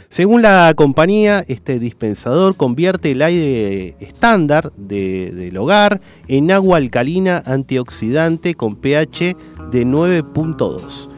[0.08, 7.42] Según la compañía, este dispensador convierte el aire estándar de- del hogar en agua alcalina
[7.46, 9.36] antioxidante con pH
[9.70, 11.08] de 9.2.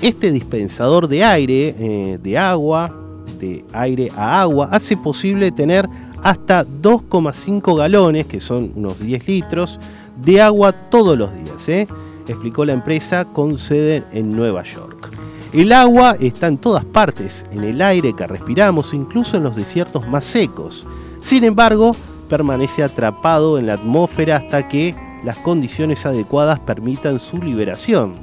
[0.00, 2.94] Este dispensador de aire, eh, de agua,
[3.38, 5.88] de aire a agua, hace posible tener
[6.22, 9.78] hasta 2,5 galones, que son unos 10 litros,
[10.24, 11.86] de agua todos los días, ¿eh?
[12.26, 15.10] explicó la empresa con sede en Nueva York.
[15.52, 20.06] El agua está en todas partes, en el aire que respiramos, incluso en los desiertos
[20.06, 20.86] más secos.
[21.20, 21.96] Sin embargo,
[22.28, 24.94] permanece atrapado en la atmósfera hasta que
[25.24, 28.14] las condiciones adecuadas permitan su liberación.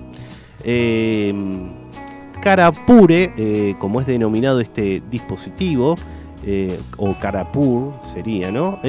[0.64, 1.34] Eh,
[2.42, 5.96] Carapure, como es denominado este dispositivo,
[6.48, 8.80] eh, o Carapur sería, ¿no?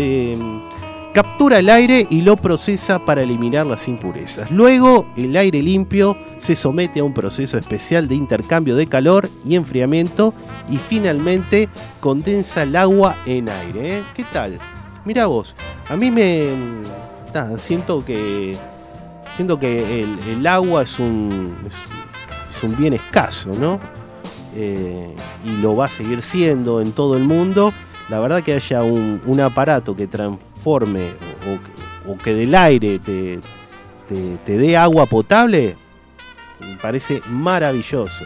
[1.17, 4.51] Captura el aire y lo procesa para eliminar las impurezas.
[4.51, 9.55] Luego, el aire limpio se somete a un proceso especial de intercambio de calor y
[9.55, 10.35] enfriamiento
[10.69, 13.97] y finalmente condensa el agua en aire.
[13.97, 14.05] ¿eh?
[14.15, 14.59] ¿Qué tal?
[15.07, 15.55] Mira vos,
[15.89, 16.51] a mí me...
[17.57, 18.55] siento que...
[19.37, 21.57] Siento que el, agua es un,
[22.55, 23.81] es un bien escaso, ¿no?
[24.55, 25.15] Eh,
[25.47, 27.73] y lo va a seguir siendo en todo el mundo.
[28.09, 31.11] La verdad que haya un, aparato que transforme
[32.07, 33.41] o, que- del aire te,
[34.47, 35.77] dé agua potable,
[36.61, 38.25] me parece maravilloso.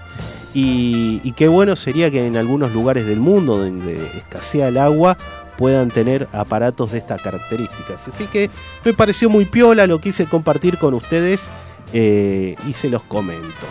[0.53, 5.17] Y, y qué bueno sería que en algunos lugares del mundo donde escasea el agua
[5.57, 8.09] puedan tener aparatos de estas características.
[8.09, 8.51] Así que
[8.85, 11.53] me pareció muy piola, lo quise compartir con ustedes
[11.93, 13.67] eh, y se los comento.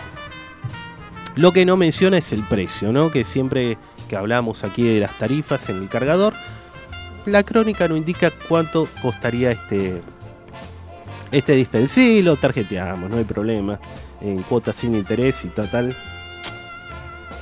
[1.36, 3.10] Lo que no menciona es el precio, ¿no?
[3.10, 3.78] Que siempre
[4.10, 6.34] que hablamos aquí de las tarifas en el cargador,
[7.26, 10.02] la crónica no indica cuánto costaría este,
[11.30, 11.54] este
[12.36, 13.78] tarjeteamos, no hay problema,
[14.20, 15.94] en cuotas sin interés y total.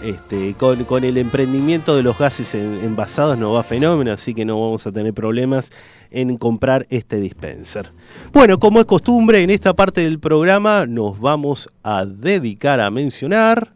[0.03, 4.45] Este, con, con el emprendimiento de los gases en- envasados no va fenómeno, así que
[4.45, 5.71] no vamos a tener problemas
[6.11, 7.91] en comprar este dispenser.
[8.33, 13.73] Bueno, como es costumbre, en esta parte del programa nos vamos a dedicar a mencionar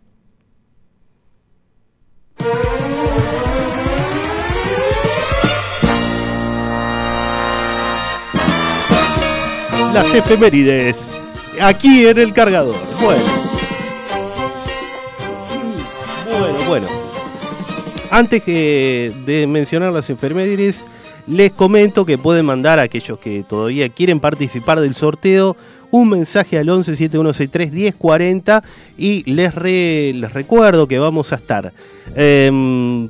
[9.93, 11.09] las efemérides
[11.61, 12.77] aquí en el cargador.
[13.01, 13.23] Bueno.
[16.39, 16.87] Bueno, bueno.
[18.11, 20.87] Antes de mencionar las efemérides,
[21.27, 25.57] les comento que pueden mandar a aquellos que todavía quieren participar del sorteo
[25.91, 28.65] un mensaje al 11 7163 1040
[28.97, 31.73] y les, les recuerdo que vamos a estar
[32.17, 33.09] em,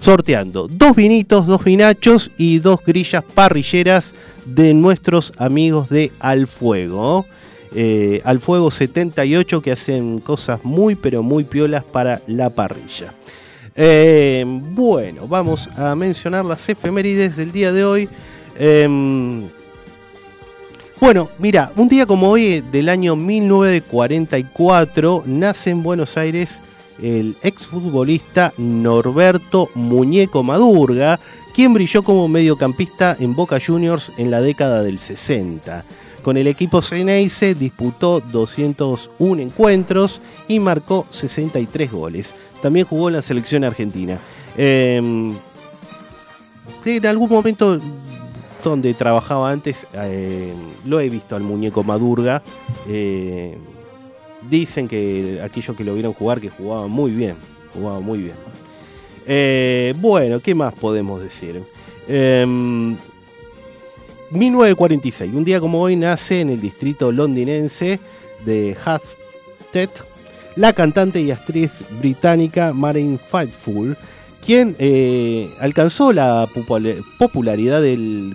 [0.00, 4.14] sorteando dos vinitos, dos vinachos y dos grillas parrilleras
[4.46, 7.26] de nuestros amigos de Al Fuego.
[7.74, 13.12] Eh, Al Fuego 78 que hacen cosas muy pero muy piolas para la parrilla.
[13.74, 18.08] Eh, bueno, vamos a mencionar las efemérides del día de hoy.
[18.58, 19.48] Em,
[20.98, 26.62] bueno, mira, un día como hoy del año 1944 nace en Buenos Aires
[27.02, 31.20] el exfutbolista Norberto Muñeco Madurga,
[31.56, 35.86] quien brilló como mediocampista en Boca Juniors en la década del 60.
[36.22, 42.34] Con el equipo Ceneice disputó 201 encuentros y marcó 63 goles.
[42.60, 44.18] También jugó en la selección argentina.
[44.58, 45.00] Eh,
[46.84, 47.80] en algún momento
[48.62, 50.52] donde trabajaba antes, eh,
[50.84, 52.42] lo he visto al muñeco Madurga.
[52.86, 53.56] Eh,
[54.42, 57.34] dicen que aquellos que lo vieron jugar, que jugaba muy bien.
[57.72, 58.65] Jugaba muy bien.
[59.26, 61.60] Eh, bueno, ¿qué más podemos decir?
[62.08, 62.96] Em,
[64.30, 68.00] 1946, un día como hoy nace en el distrito londinense
[68.44, 69.90] de Hampstead
[70.56, 73.94] la cantante y actriz británica Marin Faithfull,
[74.44, 77.82] quien eh, alcanzó la popula- popularidad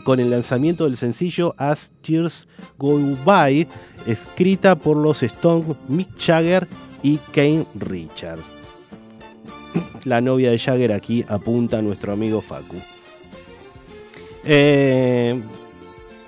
[0.04, 3.68] con el lanzamiento del sencillo As Tears Go By,
[4.06, 6.68] escrita por los Stones Mick Jagger
[7.02, 8.40] y Kane Richard.
[10.06, 12.78] La novia de Jagger aquí apunta a nuestro amigo Facu.
[14.44, 15.40] Eh,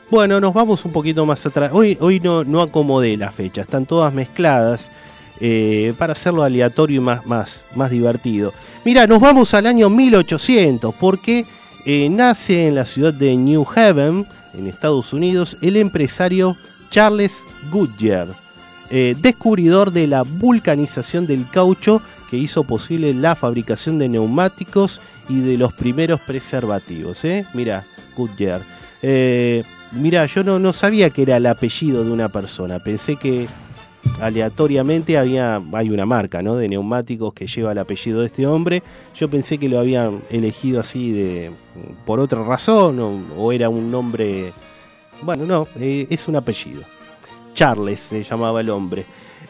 [0.09, 1.71] bueno, nos vamos un poquito más atrás.
[1.73, 4.91] Hoy, no, no acomodé las fechas, están todas mezcladas
[5.39, 8.53] eh, para hacerlo aleatorio y más, más, más divertido.
[8.85, 11.45] Mira, nos vamos al año 1800 porque
[11.85, 16.55] eh, nace en la ciudad de New Haven, en Estados Unidos, el empresario
[16.91, 18.27] Charles Goodyear,
[18.91, 25.55] descubridor de la vulcanización del caucho que hizo posible la fabricación de neumáticos y de
[25.55, 27.23] los primeros preservativos.
[27.25, 27.45] ¿eh?
[27.53, 27.85] Mira,
[28.17, 28.61] Goodyear.
[29.03, 32.79] Eh, mira, yo no, no sabía que era el apellido de una persona.
[32.79, 33.45] Pensé que
[34.19, 36.55] aleatoriamente había hay una marca ¿no?
[36.55, 38.81] de neumáticos que lleva el apellido de este hombre.
[39.13, 41.51] Yo pensé que lo habían elegido así de
[42.03, 44.53] por otra razón o, era un nombre.
[45.21, 46.81] Bueno, no, eh, es un apellido.
[47.53, 49.05] Charles se llamaba el hombre.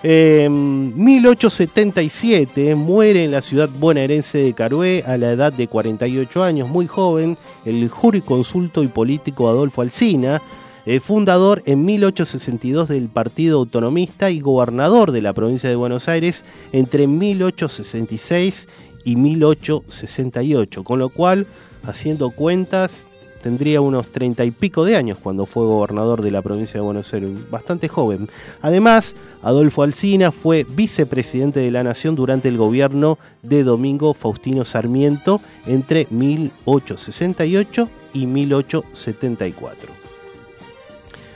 [0.05, 6.67] Eh, 1877 muere en la ciudad bonaerense de Carué a la edad de 48 años,
[6.67, 10.41] muy joven, el jurisconsulto y político Adolfo Alsina,
[10.85, 16.43] eh, fundador en 1862 del Partido Autonomista y gobernador de la provincia de Buenos Aires
[16.73, 18.67] entre 1866
[19.05, 21.47] y 1868, con lo cual,
[21.83, 23.05] haciendo cuentas,
[23.43, 27.13] tendría unos treinta y pico de años cuando fue gobernador de la provincia de Buenos
[27.13, 28.29] Aires, bastante joven.
[28.61, 35.41] Además, Adolfo Alsina fue vicepresidente de la Nación durante el gobierno de Domingo Faustino Sarmiento
[35.67, 40.03] entre 1868 y 1874.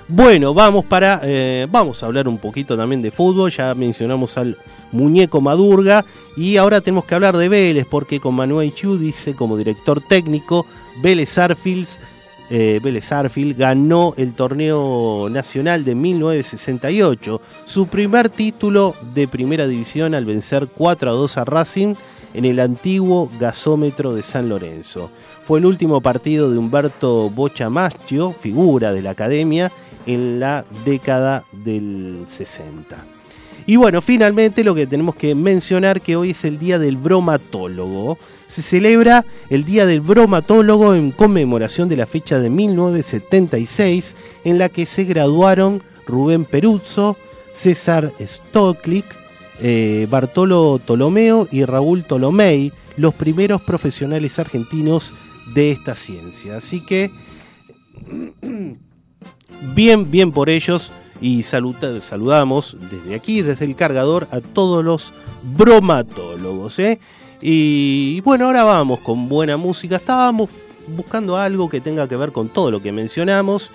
[0.08, 1.20] Bueno, vamos para.
[1.24, 3.51] eh, vamos a hablar un poquito también de fútbol.
[3.51, 4.55] Ya mencionamos al
[4.93, 6.05] muñeco Madurga.
[6.38, 10.66] Y ahora tenemos que hablar de Vélez, porque con Manuel Giudice como director técnico,
[11.01, 11.87] Vélez Arfield,
[12.49, 20.25] eh, Arfield ganó el torneo nacional de 1968, su primer título de primera división al
[20.25, 21.95] vencer 4 a 2 a Racing
[22.33, 25.09] en el antiguo gasómetro de San Lorenzo.
[25.43, 29.71] Fue el último partido de Humberto Bochamastio, figura de la academia,
[30.05, 33.16] en la década del 60.
[33.70, 38.18] Y bueno, finalmente lo que tenemos que mencionar que hoy es el Día del Bromatólogo.
[38.47, 44.15] Se celebra el Día del Bromatólogo en conmemoración de la fecha de 1976
[44.45, 47.18] en la que se graduaron Rubén Peruzzo,
[47.51, 49.05] César Stoklik,
[49.59, 55.13] eh, Bartolo Tolomeo y Raúl Tolomei, los primeros profesionales argentinos
[55.53, 56.55] de esta ciencia.
[56.55, 57.11] Así que,
[59.76, 65.13] bien, bien por ellos y saluda- saludamos desde aquí, desde el cargador, a todos los
[65.55, 66.78] bromatólogos.
[66.80, 66.99] ¿eh?
[67.41, 69.95] Y bueno, ahora vamos con buena música.
[69.97, 70.49] Estábamos
[70.95, 73.72] buscando algo que tenga que ver con todo lo que mencionamos.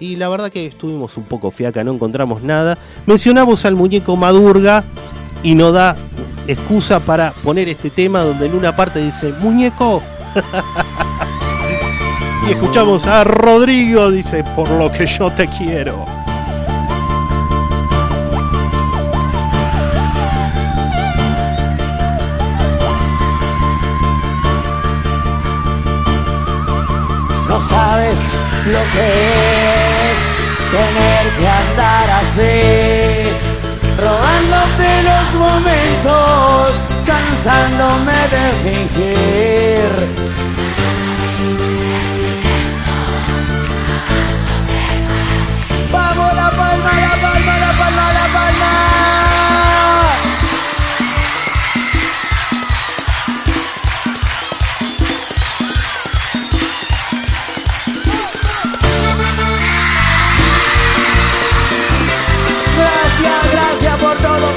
[0.00, 2.76] Y la verdad que estuvimos un poco fiaca, no encontramos nada.
[3.06, 4.84] Mencionamos al muñeco Madurga
[5.42, 5.96] y no da
[6.48, 10.02] excusa para poner este tema donde en una parte dice muñeco.
[12.48, 16.04] y escuchamos a Rodrigo, dice, por lo que yo te quiero.
[27.68, 29.08] Sabes lo que
[30.10, 30.18] es
[30.70, 33.30] tener que andar así,
[33.98, 36.68] robándote los momentos,
[37.06, 40.43] cansándome de fingir.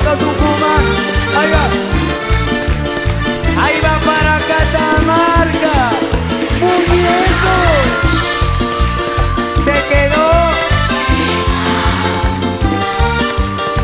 [0.07, 0.85] Todo, Tucumán.
[1.37, 1.63] Ahí va.
[3.63, 5.75] Ahí va para Catamarca.
[6.61, 7.55] Muñeco.
[9.65, 10.29] Te quedó.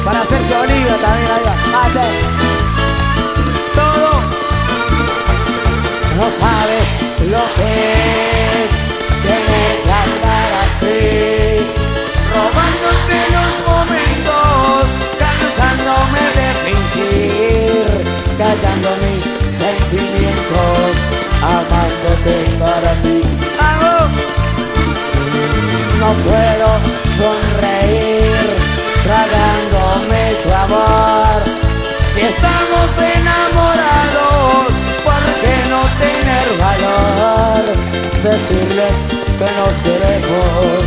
[0.05, 1.55] Para Sergio Oliva también, ahí va.
[1.73, 2.07] Mate.
[3.75, 4.11] Todo.
[6.17, 6.85] No sabes
[7.31, 7.69] lo que
[8.65, 8.72] es
[25.99, 26.67] No puedo
[27.17, 28.55] sonreír,
[29.03, 31.43] tragándome tu amor.
[32.13, 34.67] Si estamos enamorados,
[35.05, 37.63] ¿por qué no tener valor?
[38.21, 38.95] Decirles
[39.39, 40.83] que nos queremos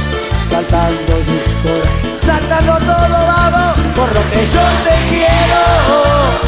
[0.51, 1.73] saltando disco,
[2.19, 6.46] saltando todo vamos por lo que yo te quiero.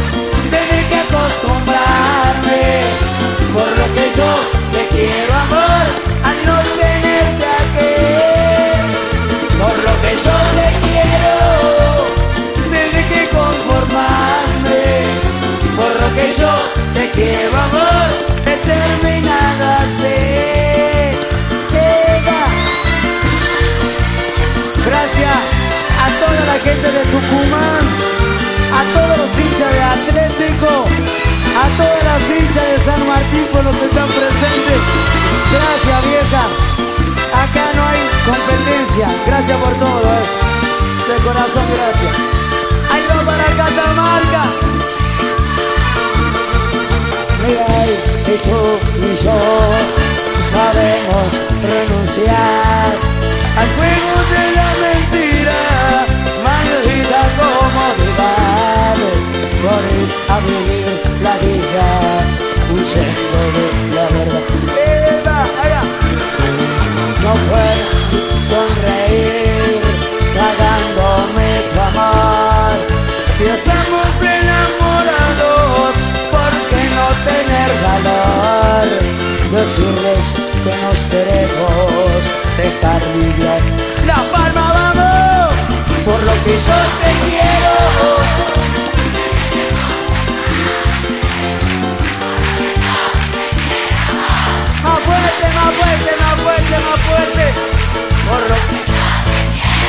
[39.29, 40.24] Gracias por todo, eh.
[41.07, 42.14] de corazón gracias.
[42.91, 44.43] Ahí va para Catamarca.
[47.45, 47.66] Mira
[48.26, 48.61] y tú
[49.07, 49.39] y yo
[50.45, 51.29] sabemos
[51.62, 52.91] renunciar
[53.61, 55.61] al juego de la mentira,
[56.47, 58.97] maldita comodidad,
[59.62, 60.91] por ir a vivir
[61.22, 62.18] la vida,
[77.83, 78.89] valor?
[79.51, 80.24] Decirles
[80.64, 82.22] que nos queremos
[82.57, 83.62] dejar vivir
[84.07, 85.55] La palma vamos
[86.05, 87.74] Por lo que yo te quiero.
[94.83, 97.45] Más fuerte, más fuerte, más fuerte, más fuerte.
[98.29, 99.89] Por lo que yo te quiero.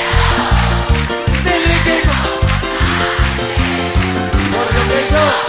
[1.83, 1.95] Que
[4.51, 5.48] Por lo que yo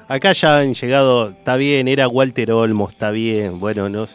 [0.11, 3.61] Acá ya han llegado, está bien, era Walter Olmos, está bien.
[3.61, 4.07] Bueno, no,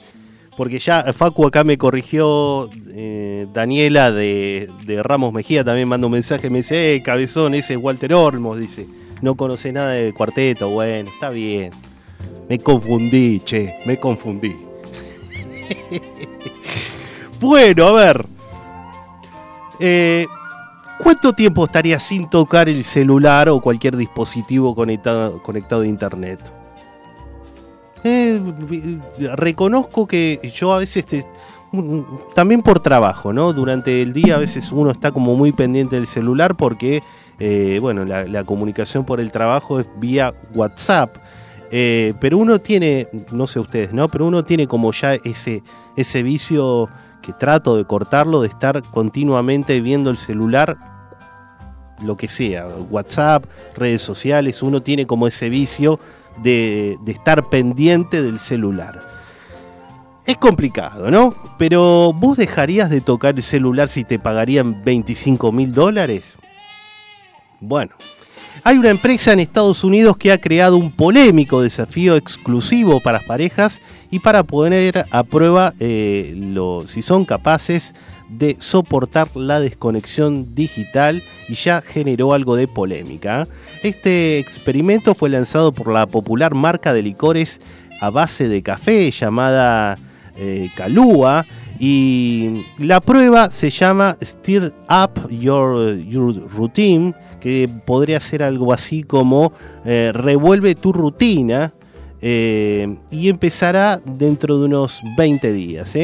[0.54, 6.12] porque ya Facu acá me corrigió, eh, Daniela de, de, Ramos Mejía también manda un
[6.12, 8.86] mensaje, me dice, eh, cabezón, ese es Walter Olmos, dice,
[9.22, 11.70] no conoce nada de cuarteto, bueno, está bien.
[12.46, 14.54] Me confundí, che, me confundí.
[17.40, 18.26] bueno, a ver.
[19.80, 20.26] Eh,
[20.98, 26.40] ¿Cuánto tiempo estaría sin tocar el celular o cualquier dispositivo conectado, conectado a internet?
[28.04, 28.40] Eh,
[29.34, 31.26] reconozco que yo a veces
[32.34, 33.52] también por trabajo, ¿no?
[33.52, 37.02] Durante el día a veces uno está como muy pendiente del celular porque,
[37.38, 41.16] eh, bueno, la, comunicación por el trabajo es vía WhatsApp.
[41.72, 44.08] Eh, pero uno tiene, no sé ustedes, ¿no?
[44.08, 45.62] Pero uno tiene como ya ese,
[45.96, 46.88] ese vicio
[47.26, 50.78] que trato de cortarlo, de estar continuamente viendo el celular,
[52.00, 55.98] lo que sea, WhatsApp, redes sociales, uno tiene como ese vicio
[56.40, 59.02] de, estar pendiente del celular.
[60.24, 61.34] Es complicado, ¿no?
[61.58, 66.36] Pero vos dejarías de tocar el celular si te pagarían 25 mil dólares.
[67.58, 67.96] Bueno,
[68.66, 73.26] hay una empresa en Estados Unidos que ha creado un polémico desafío exclusivo para las
[73.28, 76.34] parejas y para poner a prueba eh,
[76.86, 77.94] si son capaces
[78.28, 83.46] de soportar la desconexión digital y ya generó algo de polémica.
[83.84, 87.60] Este experimento fue lanzado por la popular marca de licores
[88.00, 89.96] a base de café llamada
[90.36, 91.46] eh, Calúa
[91.78, 96.00] y la prueba se llama Stir Up Your,
[96.50, 97.14] Routine,
[97.46, 99.52] que podría ser algo así como
[99.84, 101.74] eh, revuelve tu rutina
[102.20, 105.96] eh, y empezará dentro de unos 20 días.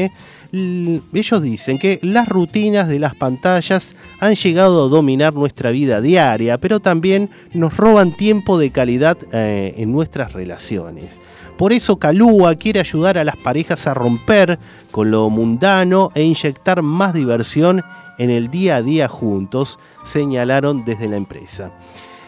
[0.53, 1.01] ¿Eh?
[1.13, 6.57] ellos dicen que las rutinas de las pantallas han llegado a dominar nuestra vida diaria,
[6.59, 11.19] pero también nos roban tiempo de calidad eh, en nuestras relaciones.
[11.57, 14.59] Por eso Calúa quiere ayudar a las parejas a romper
[14.91, 17.83] con lo mundano e inyectar más diversión
[18.17, 21.71] en el día a día juntos, señalaron desde la empresa.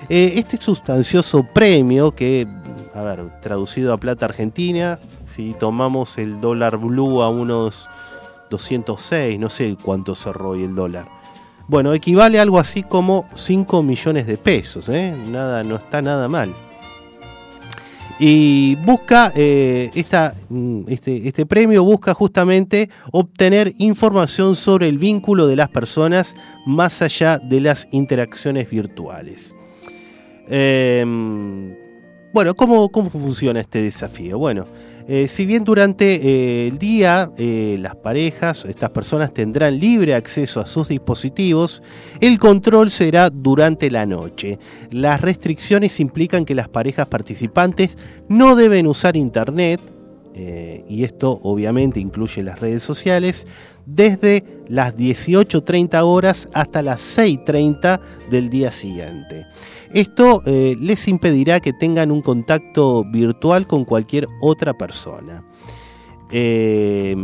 [0.09, 2.47] Eh, este sustancioso premio que,
[2.93, 7.88] a ver, traducido a plata argentina, si tomamos el dólar blue a unos
[8.58, 11.08] 206, no sé cuánto cerró hoy el dólar.
[11.68, 15.14] Bueno, equivale a algo así como 5 millones de pesos, ¿eh?
[15.32, 16.53] Nada, no está nada mal.
[18.18, 19.89] Y busca, eh,
[20.49, 26.36] mm, este, este premio busca justamente obtener información sobre el vínculo de las personas
[26.66, 29.53] más allá de las interacciones virtuales.
[30.47, 31.76] Em,
[32.32, 34.38] bueno, ¿cómo, ¿cómo funciona este desafío?
[34.38, 34.66] Bueno,
[35.08, 40.60] eh, si bien durante eh, el día eh, las parejas, estas personas tendrán libre acceso
[40.60, 41.84] a sus dispositivos,
[42.22, 44.58] el control será durante la noche.
[44.89, 47.97] Las restricciones implican que las parejas participantes
[48.30, 49.80] no deben usar internet,
[50.89, 53.47] y esto obviamente incluye las redes sociales,
[53.86, 59.45] desde las 18.30 horas hasta las 6.30 del día siguiente.
[59.93, 65.43] Esto eh, les impedirá que tengan un contacto virtual con cualquier otra persona.
[66.31, 67.15] Eh,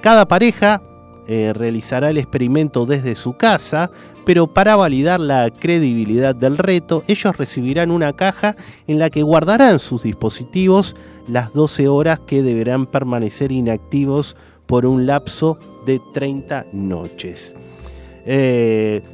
[0.00, 0.82] cada pareja
[1.28, 3.90] eh, realizará el experimento desde su casa,
[4.24, 8.56] pero para validar la credibilidad del reto, ellos recibirán una caja
[8.86, 10.96] en la que guardarán sus dispositivos
[11.26, 14.36] las 12 horas que deberán permanecer inactivos
[14.66, 15.58] por un lapso
[15.88, 17.56] de 30 noches.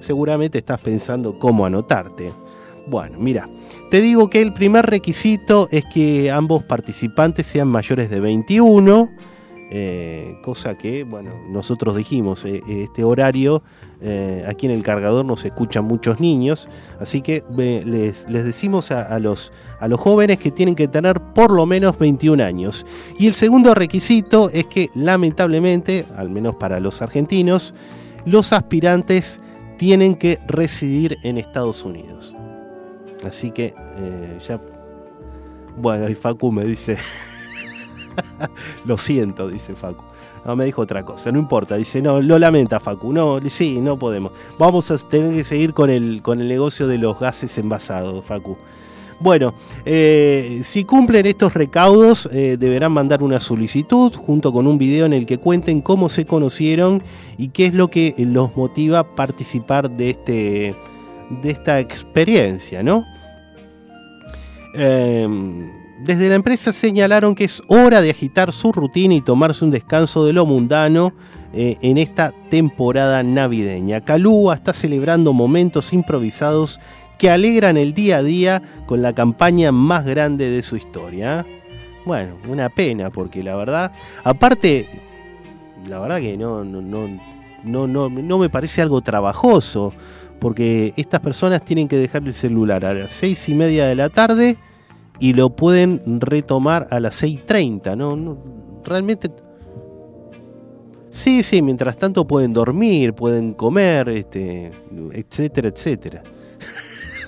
[0.01, 2.33] seguramente estás pensando cómo anotarte.
[2.87, 3.49] Bueno, mira,
[3.91, 9.11] te digo que el primer requisito es que ambos participantes sean mayores de 21,
[9.77, 13.61] eh, cosa que, bueno, nosotros dijimos, eh, este horario
[14.01, 16.69] eh, aquí en el cargador nos escuchan muchos niños,
[17.01, 17.43] así que
[17.85, 22.45] les, decimos a, los, a los jóvenes que tienen que tener por lo menos 21
[22.45, 22.87] años.
[23.19, 27.75] Y el segundo requisito es que, lamentablemente, al menos para los argentinos,
[28.27, 29.41] los aspirantes
[29.77, 32.33] tienen que residir en Estados Unidos.
[33.27, 34.61] Así que eh, ya.
[35.77, 36.97] Bueno, y Facu me dice.
[38.85, 40.05] lo siento, dice Facu.
[40.45, 41.77] No, me dijo otra cosa, no importa.
[41.77, 43.13] Dice, no, lo lamenta Facu.
[43.13, 44.33] No, sí, no podemos.
[44.59, 48.57] Vamos a tener que seguir con el, con el negocio de los gases envasados, Facu.
[49.21, 49.55] Bueno,
[49.85, 55.13] eh, si cumplen estos recaudos, eh, deberán mandar una solicitud junto con un video en
[55.13, 57.03] el que cuenten cómo se conocieron
[57.39, 60.77] y qué es lo que los motiva a participar de, este,
[61.43, 63.07] de esta experiencia, ¿no?
[64.75, 69.71] Em, desde la empresa señalaron que es hora de agitar su rutina y tomarse un
[69.71, 71.15] descanso de lo mundano
[71.55, 74.03] eh, en esta temporada navideña.
[74.03, 76.79] Calúa está celebrando momentos improvisados
[77.17, 81.47] que alegran el día a día con la campaña más grande de su historia.
[82.05, 83.91] Bueno, una pena porque la verdad,
[84.25, 84.89] aparte,
[85.89, 87.09] la verdad que no, no, no,
[87.65, 89.95] no, no, no me parece algo trabajoso
[90.39, 94.11] porque estas personas tienen que dejar el celular a las seis y media de la
[94.11, 94.59] tarde
[95.19, 98.17] y lo pueden retomar a las 6.30, ¿no?
[98.17, 98.39] ¿no?
[98.85, 99.31] Realmente...
[101.11, 104.73] Sí, sí, mientras tanto pueden dormir, pueden comer, este,
[105.13, 106.23] etcétera, etcétera.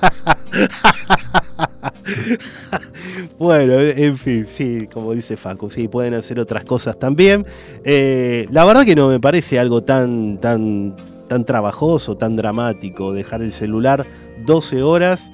[3.39, 7.47] bueno, en fin, sí, como dice Facu, sí, pueden hacer otras cosas también.
[7.85, 10.97] Eh, la verdad que no me parece algo tan, tan,
[11.29, 14.05] tan trabajoso, tan dramático, dejar el celular
[14.45, 15.31] 12 horas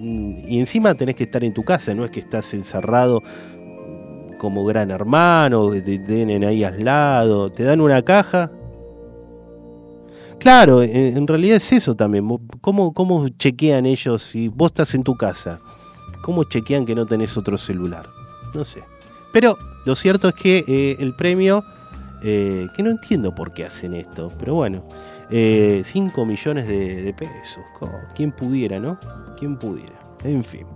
[0.00, 3.22] y encima tenés que estar en tu casa, no es que estás encerrado
[4.40, 8.50] como gran hermano, te tienen ahí aislado, te dan una caja.
[10.38, 12.26] Claro, en realidad es eso también.
[12.62, 15.60] ¿Cómo, ¿Cómo chequean ellos si vos estás en tu casa?
[16.22, 18.08] ¿Cómo chequean que no tenés otro celular?
[18.54, 18.82] No sé.
[19.30, 21.62] Pero lo cierto es que eh, el premio,
[22.22, 24.84] eh, que no entiendo por qué hacen esto, pero bueno,
[25.28, 25.84] 5 eh,
[26.24, 27.62] millones de, de pesos.
[28.14, 28.98] ¿Quién pudiera, no?
[29.40, 29.98] ¿Quién pudiera?
[30.22, 30.66] En fin.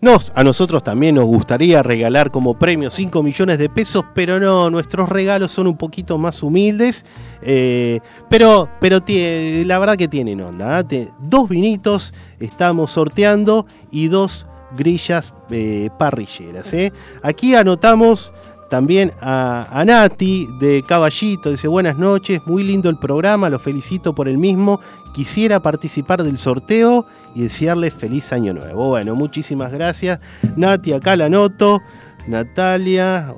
[0.00, 4.70] Nos, a nosotros también nos gustaría regalar como premio 5 millones de pesos, pero no,
[4.70, 7.04] nuestros regalos son un poquito más humildes,
[7.42, 10.80] eh, pero, pero la verdad que tienen onda.
[10.90, 11.08] ¿eh?
[11.20, 16.74] Dos vinitos estamos sorteando y dos grillas eh, parrilleras.
[17.22, 18.32] Aquí anotamos
[18.70, 24.28] también a, Nati de Caballito, dice buenas noches, muy lindo el programa, lo felicito por
[24.28, 24.80] el mismo,
[25.12, 27.04] quisiera participar del sorteo
[27.34, 28.88] y desearle feliz año nuevo.
[28.88, 30.20] Bueno, muchísimas gracias.
[30.56, 31.80] Nati, acá la anoto.
[32.28, 33.34] Natalia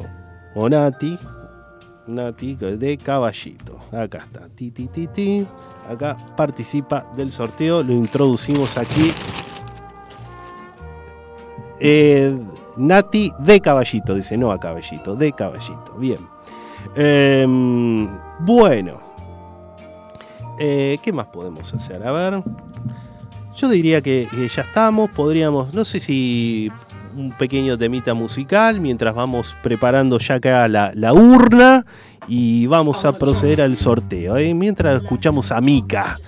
[0.55, 1.19] o Nati,
[2.07, 3.79] Nati de Caballito.
[3.91, 4.49] Acá está.
[4.55, 5.47] Ti, ti.
[5.89, 7.83] Acá participa del sorteo.
[7.83, 9.11] Lo introducimos aquí.
[11.81, 12.37] Eh,
[12.77, 15.95] Nati de Caballito, dice, no a Caballito, de Caballito.
[15.99, 16.19] Bien.
[16.97, 18.09] Em,
[18.41, 19.01] bueno.
[20.59, 22.07] Eh, ¿Qué más podemos hacer?
[22.07, 22.43] A ver.
[23.57, 25.11] Yo diría que, ya estamos.
[25.11, 26.71] Podríamos, no sé si
[27.17, 31.85] un pequeño temita musical mientras vamos preparando ya acá la, la urna
[32.29, 34.37] y vamos a proceder al sorteo.
[34.37, 34.55] ¿eh?
[34.55, 36.19] Mientras escuchamos a Mika.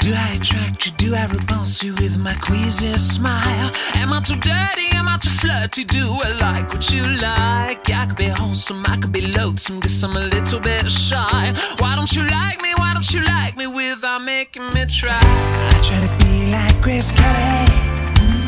[0.00, 0.92] Do I attract you?
[0.96, 3.72] Do I repulse you with my queasy smile?
[3.96, 4.88] Am I too dirty?
[4.94, 5.84] Am I too flirty?
[5.84, 7.90] Do I like what you like?
[7.90, 11.52] I could be wholesome, I could be loathsome, guess I'm a little bit shy.
[11.78, 12.72] Why don't you like me?
[12.76, 15.18] Why don't you like me without making me try?
[15.20, 17.66] I try to be like Grace Kelly,
[18.14, 18.47] mm, but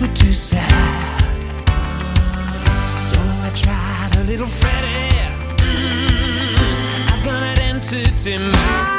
[0.00, 1.20] were too sad.
[2.88, 5.14] So I tried a little Freddie.
[5.62, 8.95] Mm, I've got an entity mind.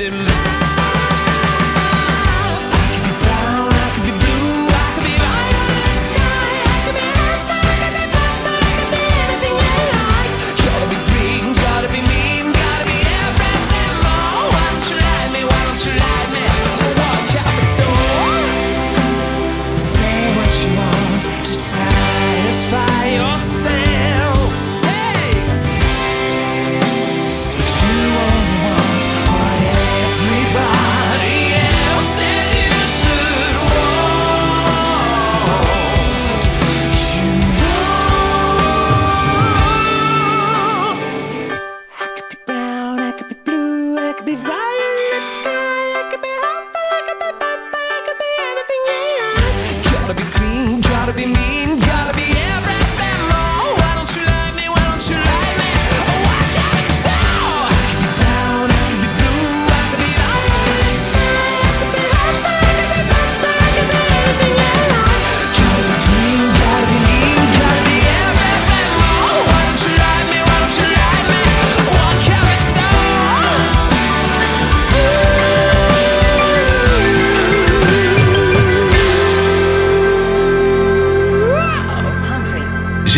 [0.00, 0.27] in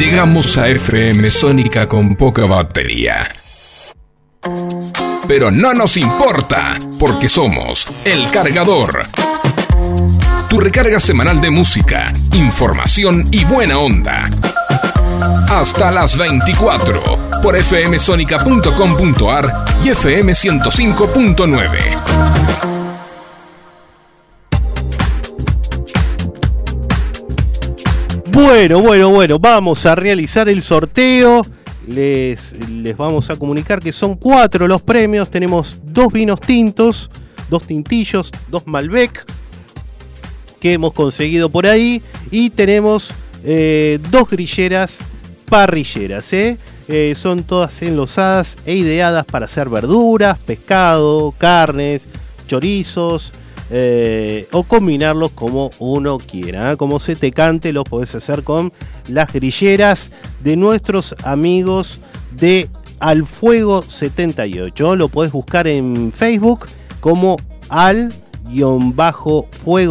[0.00, 3.30] Llegamos a FM Sónica con poca batería.
[5.28, 9.04] Pero no nos importa, porque somos El Cargador.
[10.48, 14.30] Tu recarga semanal de música, información y buena onda.
[15.50, 19.52] Hasta las 24 por fmsonica.com.ar
[19.84, 22.79] y fm105.9.
[28.42, 31.42] Bueno, bueno, bueno, vamos a realizar el sorteo.
[31.86, 35.30] Les, les vamos a comunicar que son cuatro los premios.
[35.30, 37.10] Tenemos dos vinos tintos,
[37.50, 39.26] dos tintillos, dos Malbec
[40.58, 42.02] que hemos conseguido por ahí.
[42.30, 43.12] Y tenemos
[43.44, 45.00] eh, dos grilleras
[45.44, 46.32] parrilleras.
[46.32, 46.56] ¿eh?
[46.88, 52.04] Eh, son todas enlosadas e ideadas para hacer verduras, pescado, carnes,
[52.48, 53.34] chorizos,
[53.70, 56.72] eh, o combinarlos como uno quiera.
[56.72, 56.76] ¿eh?
[56.76, 58.72] Como se te cante, lo podés hacer con
[59.08, 60.10] las grilleras
[60.42, 62.00] de nuestros amigos
[62.32, 62.68] de
[62.98, 64.96] Alfuego 78.
[64.96, 66.66] Lo podés buscar en Facebook
[67.00, 67.36] como
[67.68, 68.00] al-fuego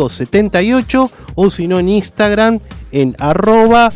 [0.09, 2.59] 78 o si no en Instagram
[2.91, 3.89] en arroba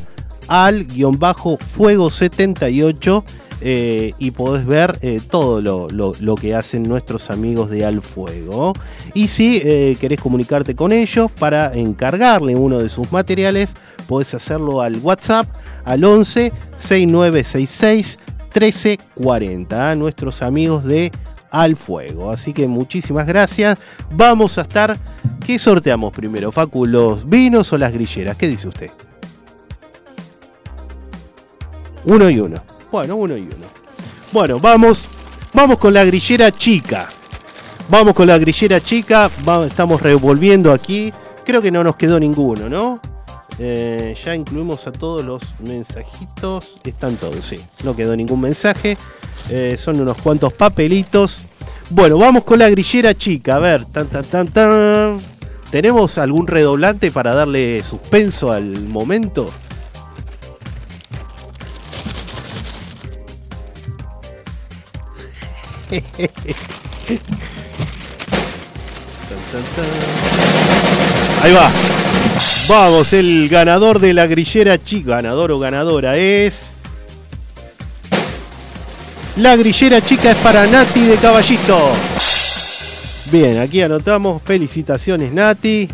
[0.47, 3.25] al-fuego 78
[3.63, 8.73] eh, y podés ver eh, todo lo, lo- que hacen nuestros amigos de Al Fuego.
[9.13, 13.69] Y si eh, querés comunicarte con ellos para encargarle uno de sus materiales,
[14.07, 15.47] podés hacerlo al WhatsApp
[15.85, 18.17] al 11 6966
[18.53, 19.91] 1340.
[19.91, 21.11] a Nuestros amigos de
[21.51, 22.29] Al Fuego.
[22.31, 23.79] Así que muchísimas gracias.
[24.11, 24.97] Vamos a estar.
[25.45, 26.85] ¿Qué sorteamos primero, Facu?
[26.85, 28.35] ¿Los vinos o las grilleras?
[28.37, 28.91] ¿Qué dice usted?
[32.05, 32.57] Uno y uno.
[32.93, 33.65] Bueno, uno y uno.
[34.31, 35.05] Bueno, vamos,
[35.51, 37.09] vamos con la grillera chica.
[37.89, 39.31] Vamos con la grillera chica.
[39.65, 41.11] Estamos revolviendo aquí.
[41.43, 43.01] Creo que no nos quedó ninguno, ¿no?
[43.57, 46.75] Eh, ya incluimos a todos los mensajitos.
[46.83, 47.55] Están todos, sí.
[47.83, 48.95] No quedó ningún mensaje.
[49.49, 51.47] Eh, son unos cuantos papelitos.
[51.89, 53.55] Bueno, vamos con la grillera chica.
[53.55, 55.17] A ver, tan, tan, tan, tan.
[55.71, 59.51] ¿Tenemos algún redoblante para darle suspenso al momento?
[71.41, 71.71] Ahí va.
[72.69, 76.71] Vamos, el ganador de la grillera chica, ganador o ganadora es.
[79.37, 81.91] La grillera chica es para Nati de Caballito.
[83.31, 84.41] Bien, aquí anotamos.
[84.43, 85.89] Felicitaciones, Nati.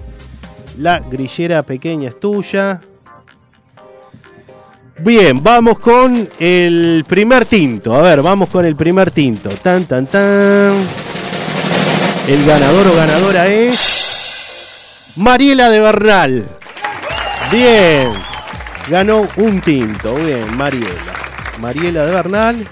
[0.77, 2.81] La grillera pequeña es tuya.
[5.01, 7.95] Bien, vamos con el primer tinto.
[7.95, 9.49] A ver, vamos con el primer tinto.
[9.49, 10.73] Tan, tan, tan.
[12.27, 15.05] El ganador o ganadora es.
[15.15, 16.49] Mariela de Bernal.
[17.51, 18.11] Bien.
[18.89, 20.13] Ganó un tinto.
[20.15, 21.13] Bien, Mariela.
[21.59, 22.67] Mariela de Bernal.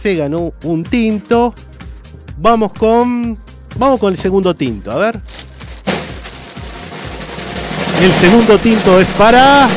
[0.00, 1.54] Se ganó un tinto.
[2.38, 3.38] Vamos con.
[3.76, 4.90] Vamos con el segundo tinto.
[4.90, 5.20] A ver.
[8.02, 9.68] El segundo tinto es para.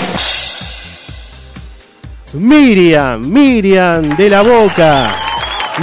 [2.34, 5.16] Miriam, Miriam de la Boca.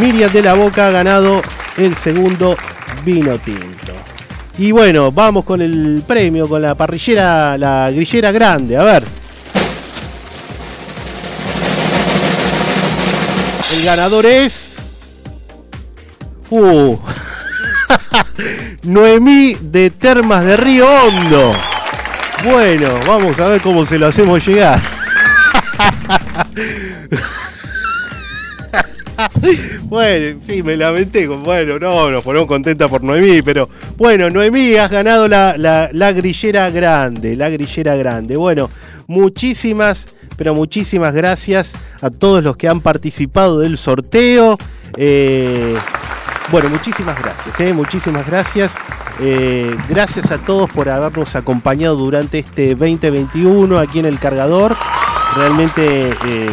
[0.01, 1.41] Miriam de la Boca ha ganado
[1.77, 2.57] el segundo
[3.05, 3.93] vino tinto.
[4.59, 8.77] Y bueno, vamos con el premio, con la parrillera, la grillera grande.
[8.77, 9.05] A ver.
[13.79, 14.77] El ganador es.
[16.51, 16.99] Uh.
[18.83, 21.55] Noemí de Termas de Río Hondo.
[22.45, 25.00] Bueno, vamos a ver cómo se lo hacemos llegar.
[29.83, 31.26] Bueno, sí, me lamenté.
[31.26, 33.68] Bueno, no, nos ponemos contenta por Noemí, pero
[33.99, 38.37] bueno, Noemí, has ganado la, la- la grillera grande, la grillera grande.
[38.37, 38.70] Bueno,
[39.09, 40.07] muchísimas,
[40.39, 44.57] pero muchísimas gracias a todos los que han participado del sorteo.
[44.97, 45.76] Eh,
[46.51, 48.74] bueno, muchísimas gracias, eh, muchísimas gracias.
[49.20, 54.74] Eh, gracias a todos por habernos acompañado durante este 2021 aquí en el cargador.
[55.37, 56.49] Realmente eh,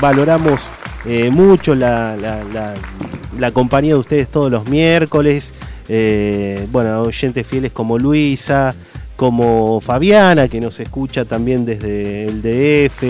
[0.00, 0.68] valoramos
[1.04, 5.54] eh, mucho la, la- compañía de ustedes todos los miércoles.
[5.88, 8.72] Eh, bueno, oyentes fieles como Luisa,
[9.16, 13.02] como Fabiana, que nos escucha también desde el DF,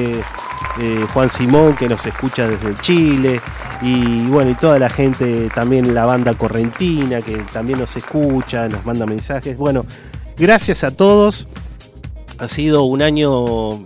[1.12, 3.40] Juan Simón, que nos escucha desde Chile,
[3.82, 8.84] y bueno, y toda la gente, también la banda correntina, que también nos escucha, nos
[8.86, 9.56] manda mensajes.
[9.58, 9.84] Bueno,
[10.38, 11.46] gracias a todos.
[12.38, 13.78] Ha sido un año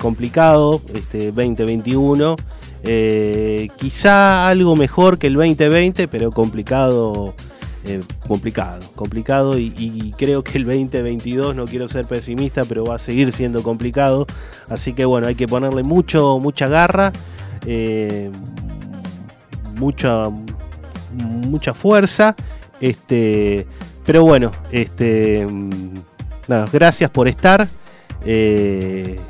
[0.00, 2.36] complicado, este 2021.
[2.82, 7.34] Eh, quizá algo mejor que el 2020, pero complicado,
[7.84, 9.58] eh, complicado, complicado.
[9.58, 14.26] Y, creo que el 2022, no quiero ser pesimista, pero va a seguir siendo complicado.
[14.68, 17.12] Así que bueno, hay que ponerle mucho, mucha garra,
[17.66, 18.30] eh,
[19.78, 20.30] mucha,
[21.12, 22.34] mucha fuerza.
[22.80, 23.66] Este,
[24.06, 25.94] pero bueno, este, mm,
[26.72, 27.68] gracias por estar.
[28.24, 29.20] Eh,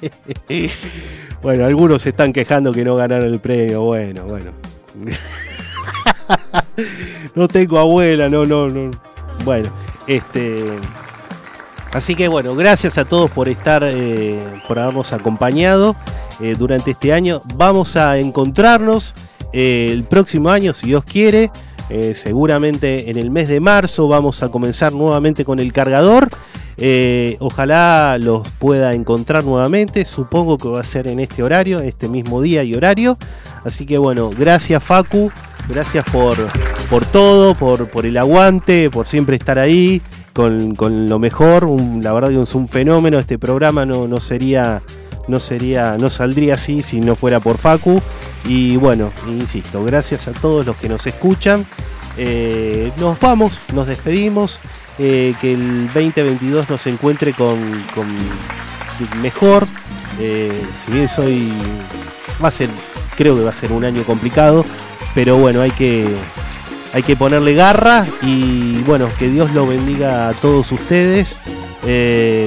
[1.42, 3.82] bueno, algunos se están quejando que no ganaron el premio.
[3.82, 4.52] Bueno, bueno.
[7.34, 8.90] no tengo abuela, no, no, no.
[9.44, 9.70] Bueno,
[10.06, 10.64] este.
[11.92, 14.38] Así que bueno, gracias a todos por estar, eh,
[14.68, 15.96] por habernos acompañado
[16.40, 17.42] eh, durante este año.
[17.56, 19.12] Vamos a encontrarnos
[19.52, 21.50] eh, el próximo año, si Dios quiere.
[21.90, 26.28] Eh, seguramente en el mes de marzo vamos a comenzar nuevamente con el cargador.
[26.76, 30.04] Eh, ojalá los pueda encontrar nuevamente.
[30.04, 33.18] Supongo que va a ser en este horario, este mismo día y horario.
[33.64, 35.30] Así que bueno, gracias Facu.
[35.68, 36.34] Gracias por,
[36.88, 40.00] por todo, por, por el aguante, por siempre estar ahí
[40.32, 41.68] con, con lo mejor.
[42.02, 43.18] La verdad que es un fenómeno.
[43.18, 44.82] Este programa no, no sería
[45.28, 48.00] no sería, no saldría así si no fuera por Facu.
[48.44, 51.64] Y bueno, insisto, gracias a todos los que nos escuchan.
[52.16, 54.60] Eh, nos vamos, nos despedimos.
[54.98, 57.58] eh, que el 2022 nos encuentre con,
[57.94, 58.06] con
[59.22, 59.66] mejor.
[60.18, 61.52] Eh, si bien soy,
[62.42, 62.68] va a ser,
[63.16, 64.66] creo que va a ser un año complicado,
[65.14, 66.06] pero bueno, hay que,
[66.92, 71.40] hay que ponerle garra y bueno, que Dios lo bendiga a todos ustedes.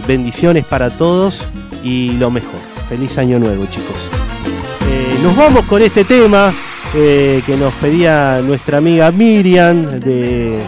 [0.06, 1.48] Bendiciones para todos
[1.84, 2.60] y lo mejor.
[2.88, 4.10] Feliz año nuevo, chicos.
[4.90, 6.54] Eh, nos vamos con este tema
[6.94, 10.00] eh, que nos pedía nuestra amiga Miriam.
[10.00, 10.60] De,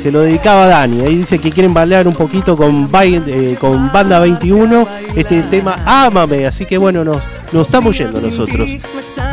[0.00, 1.02] se lo dedicaba a Dani.
[1.02, 4.88] Ahí dice que quieren bailar un poquito con, eh, con Banda 21.
[5.14, 6.46] Este tema Ámame.
[6.46, 7.22] Así que bueno, nos
[7.66, 8.76] estamos yendo nosotros.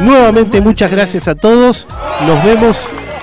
[0.02, 1.88] Nuevamente, muchas gracias a todos.
[2.28, 2.78] Nos vemos,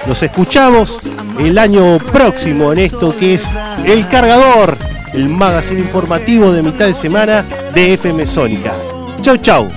[0.07, 1.01] nos escuchamos
[1.39, 3.49] el año próximo en esto que es
[3.85, 4.77] El Cargador,
[5.13, 7.45] el magazine informativo de mitad de semana
[7.75, 8.75] de FM Sónica.
[9.23, 9.71] Chau, chau.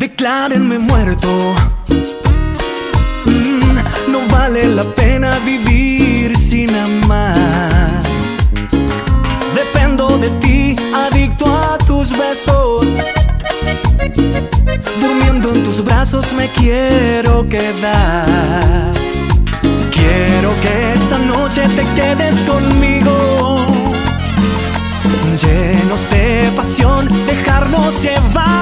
[0.00, 1.28] Declárenme muerto.
[3.26, 8.02] Mm, no vale la pena vivir sin amar.
[9.54, 12.86] Dependo de ti, adicto a tus besos.
[14.98, 18.92] Durmiendo en tus brazos me quiero quedar.
[19.92, 23.66] Quiero que esta noche te quedes conmigo
[25.42, 28.59] llenos de pasión, dejarnos llevar.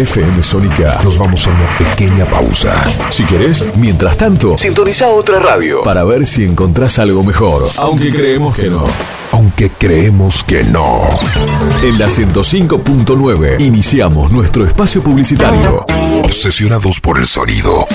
[0.00, 2.72] FM Sónica nos vamos a una pequeña pausa.
[3.10, 7.70] Si querés, mientras tanto, sintoniza otra radio para ver si encontrás algo mejor.
[7.76, 8.84] Aunque creemos que no.
[9.32, 11.02] Aunque creemos que no.
[11.82, 15.84] En la 105.9 iniciamos nuestro espacio publicitario.
[16.24, 17.84] Obsesionados por el sonido.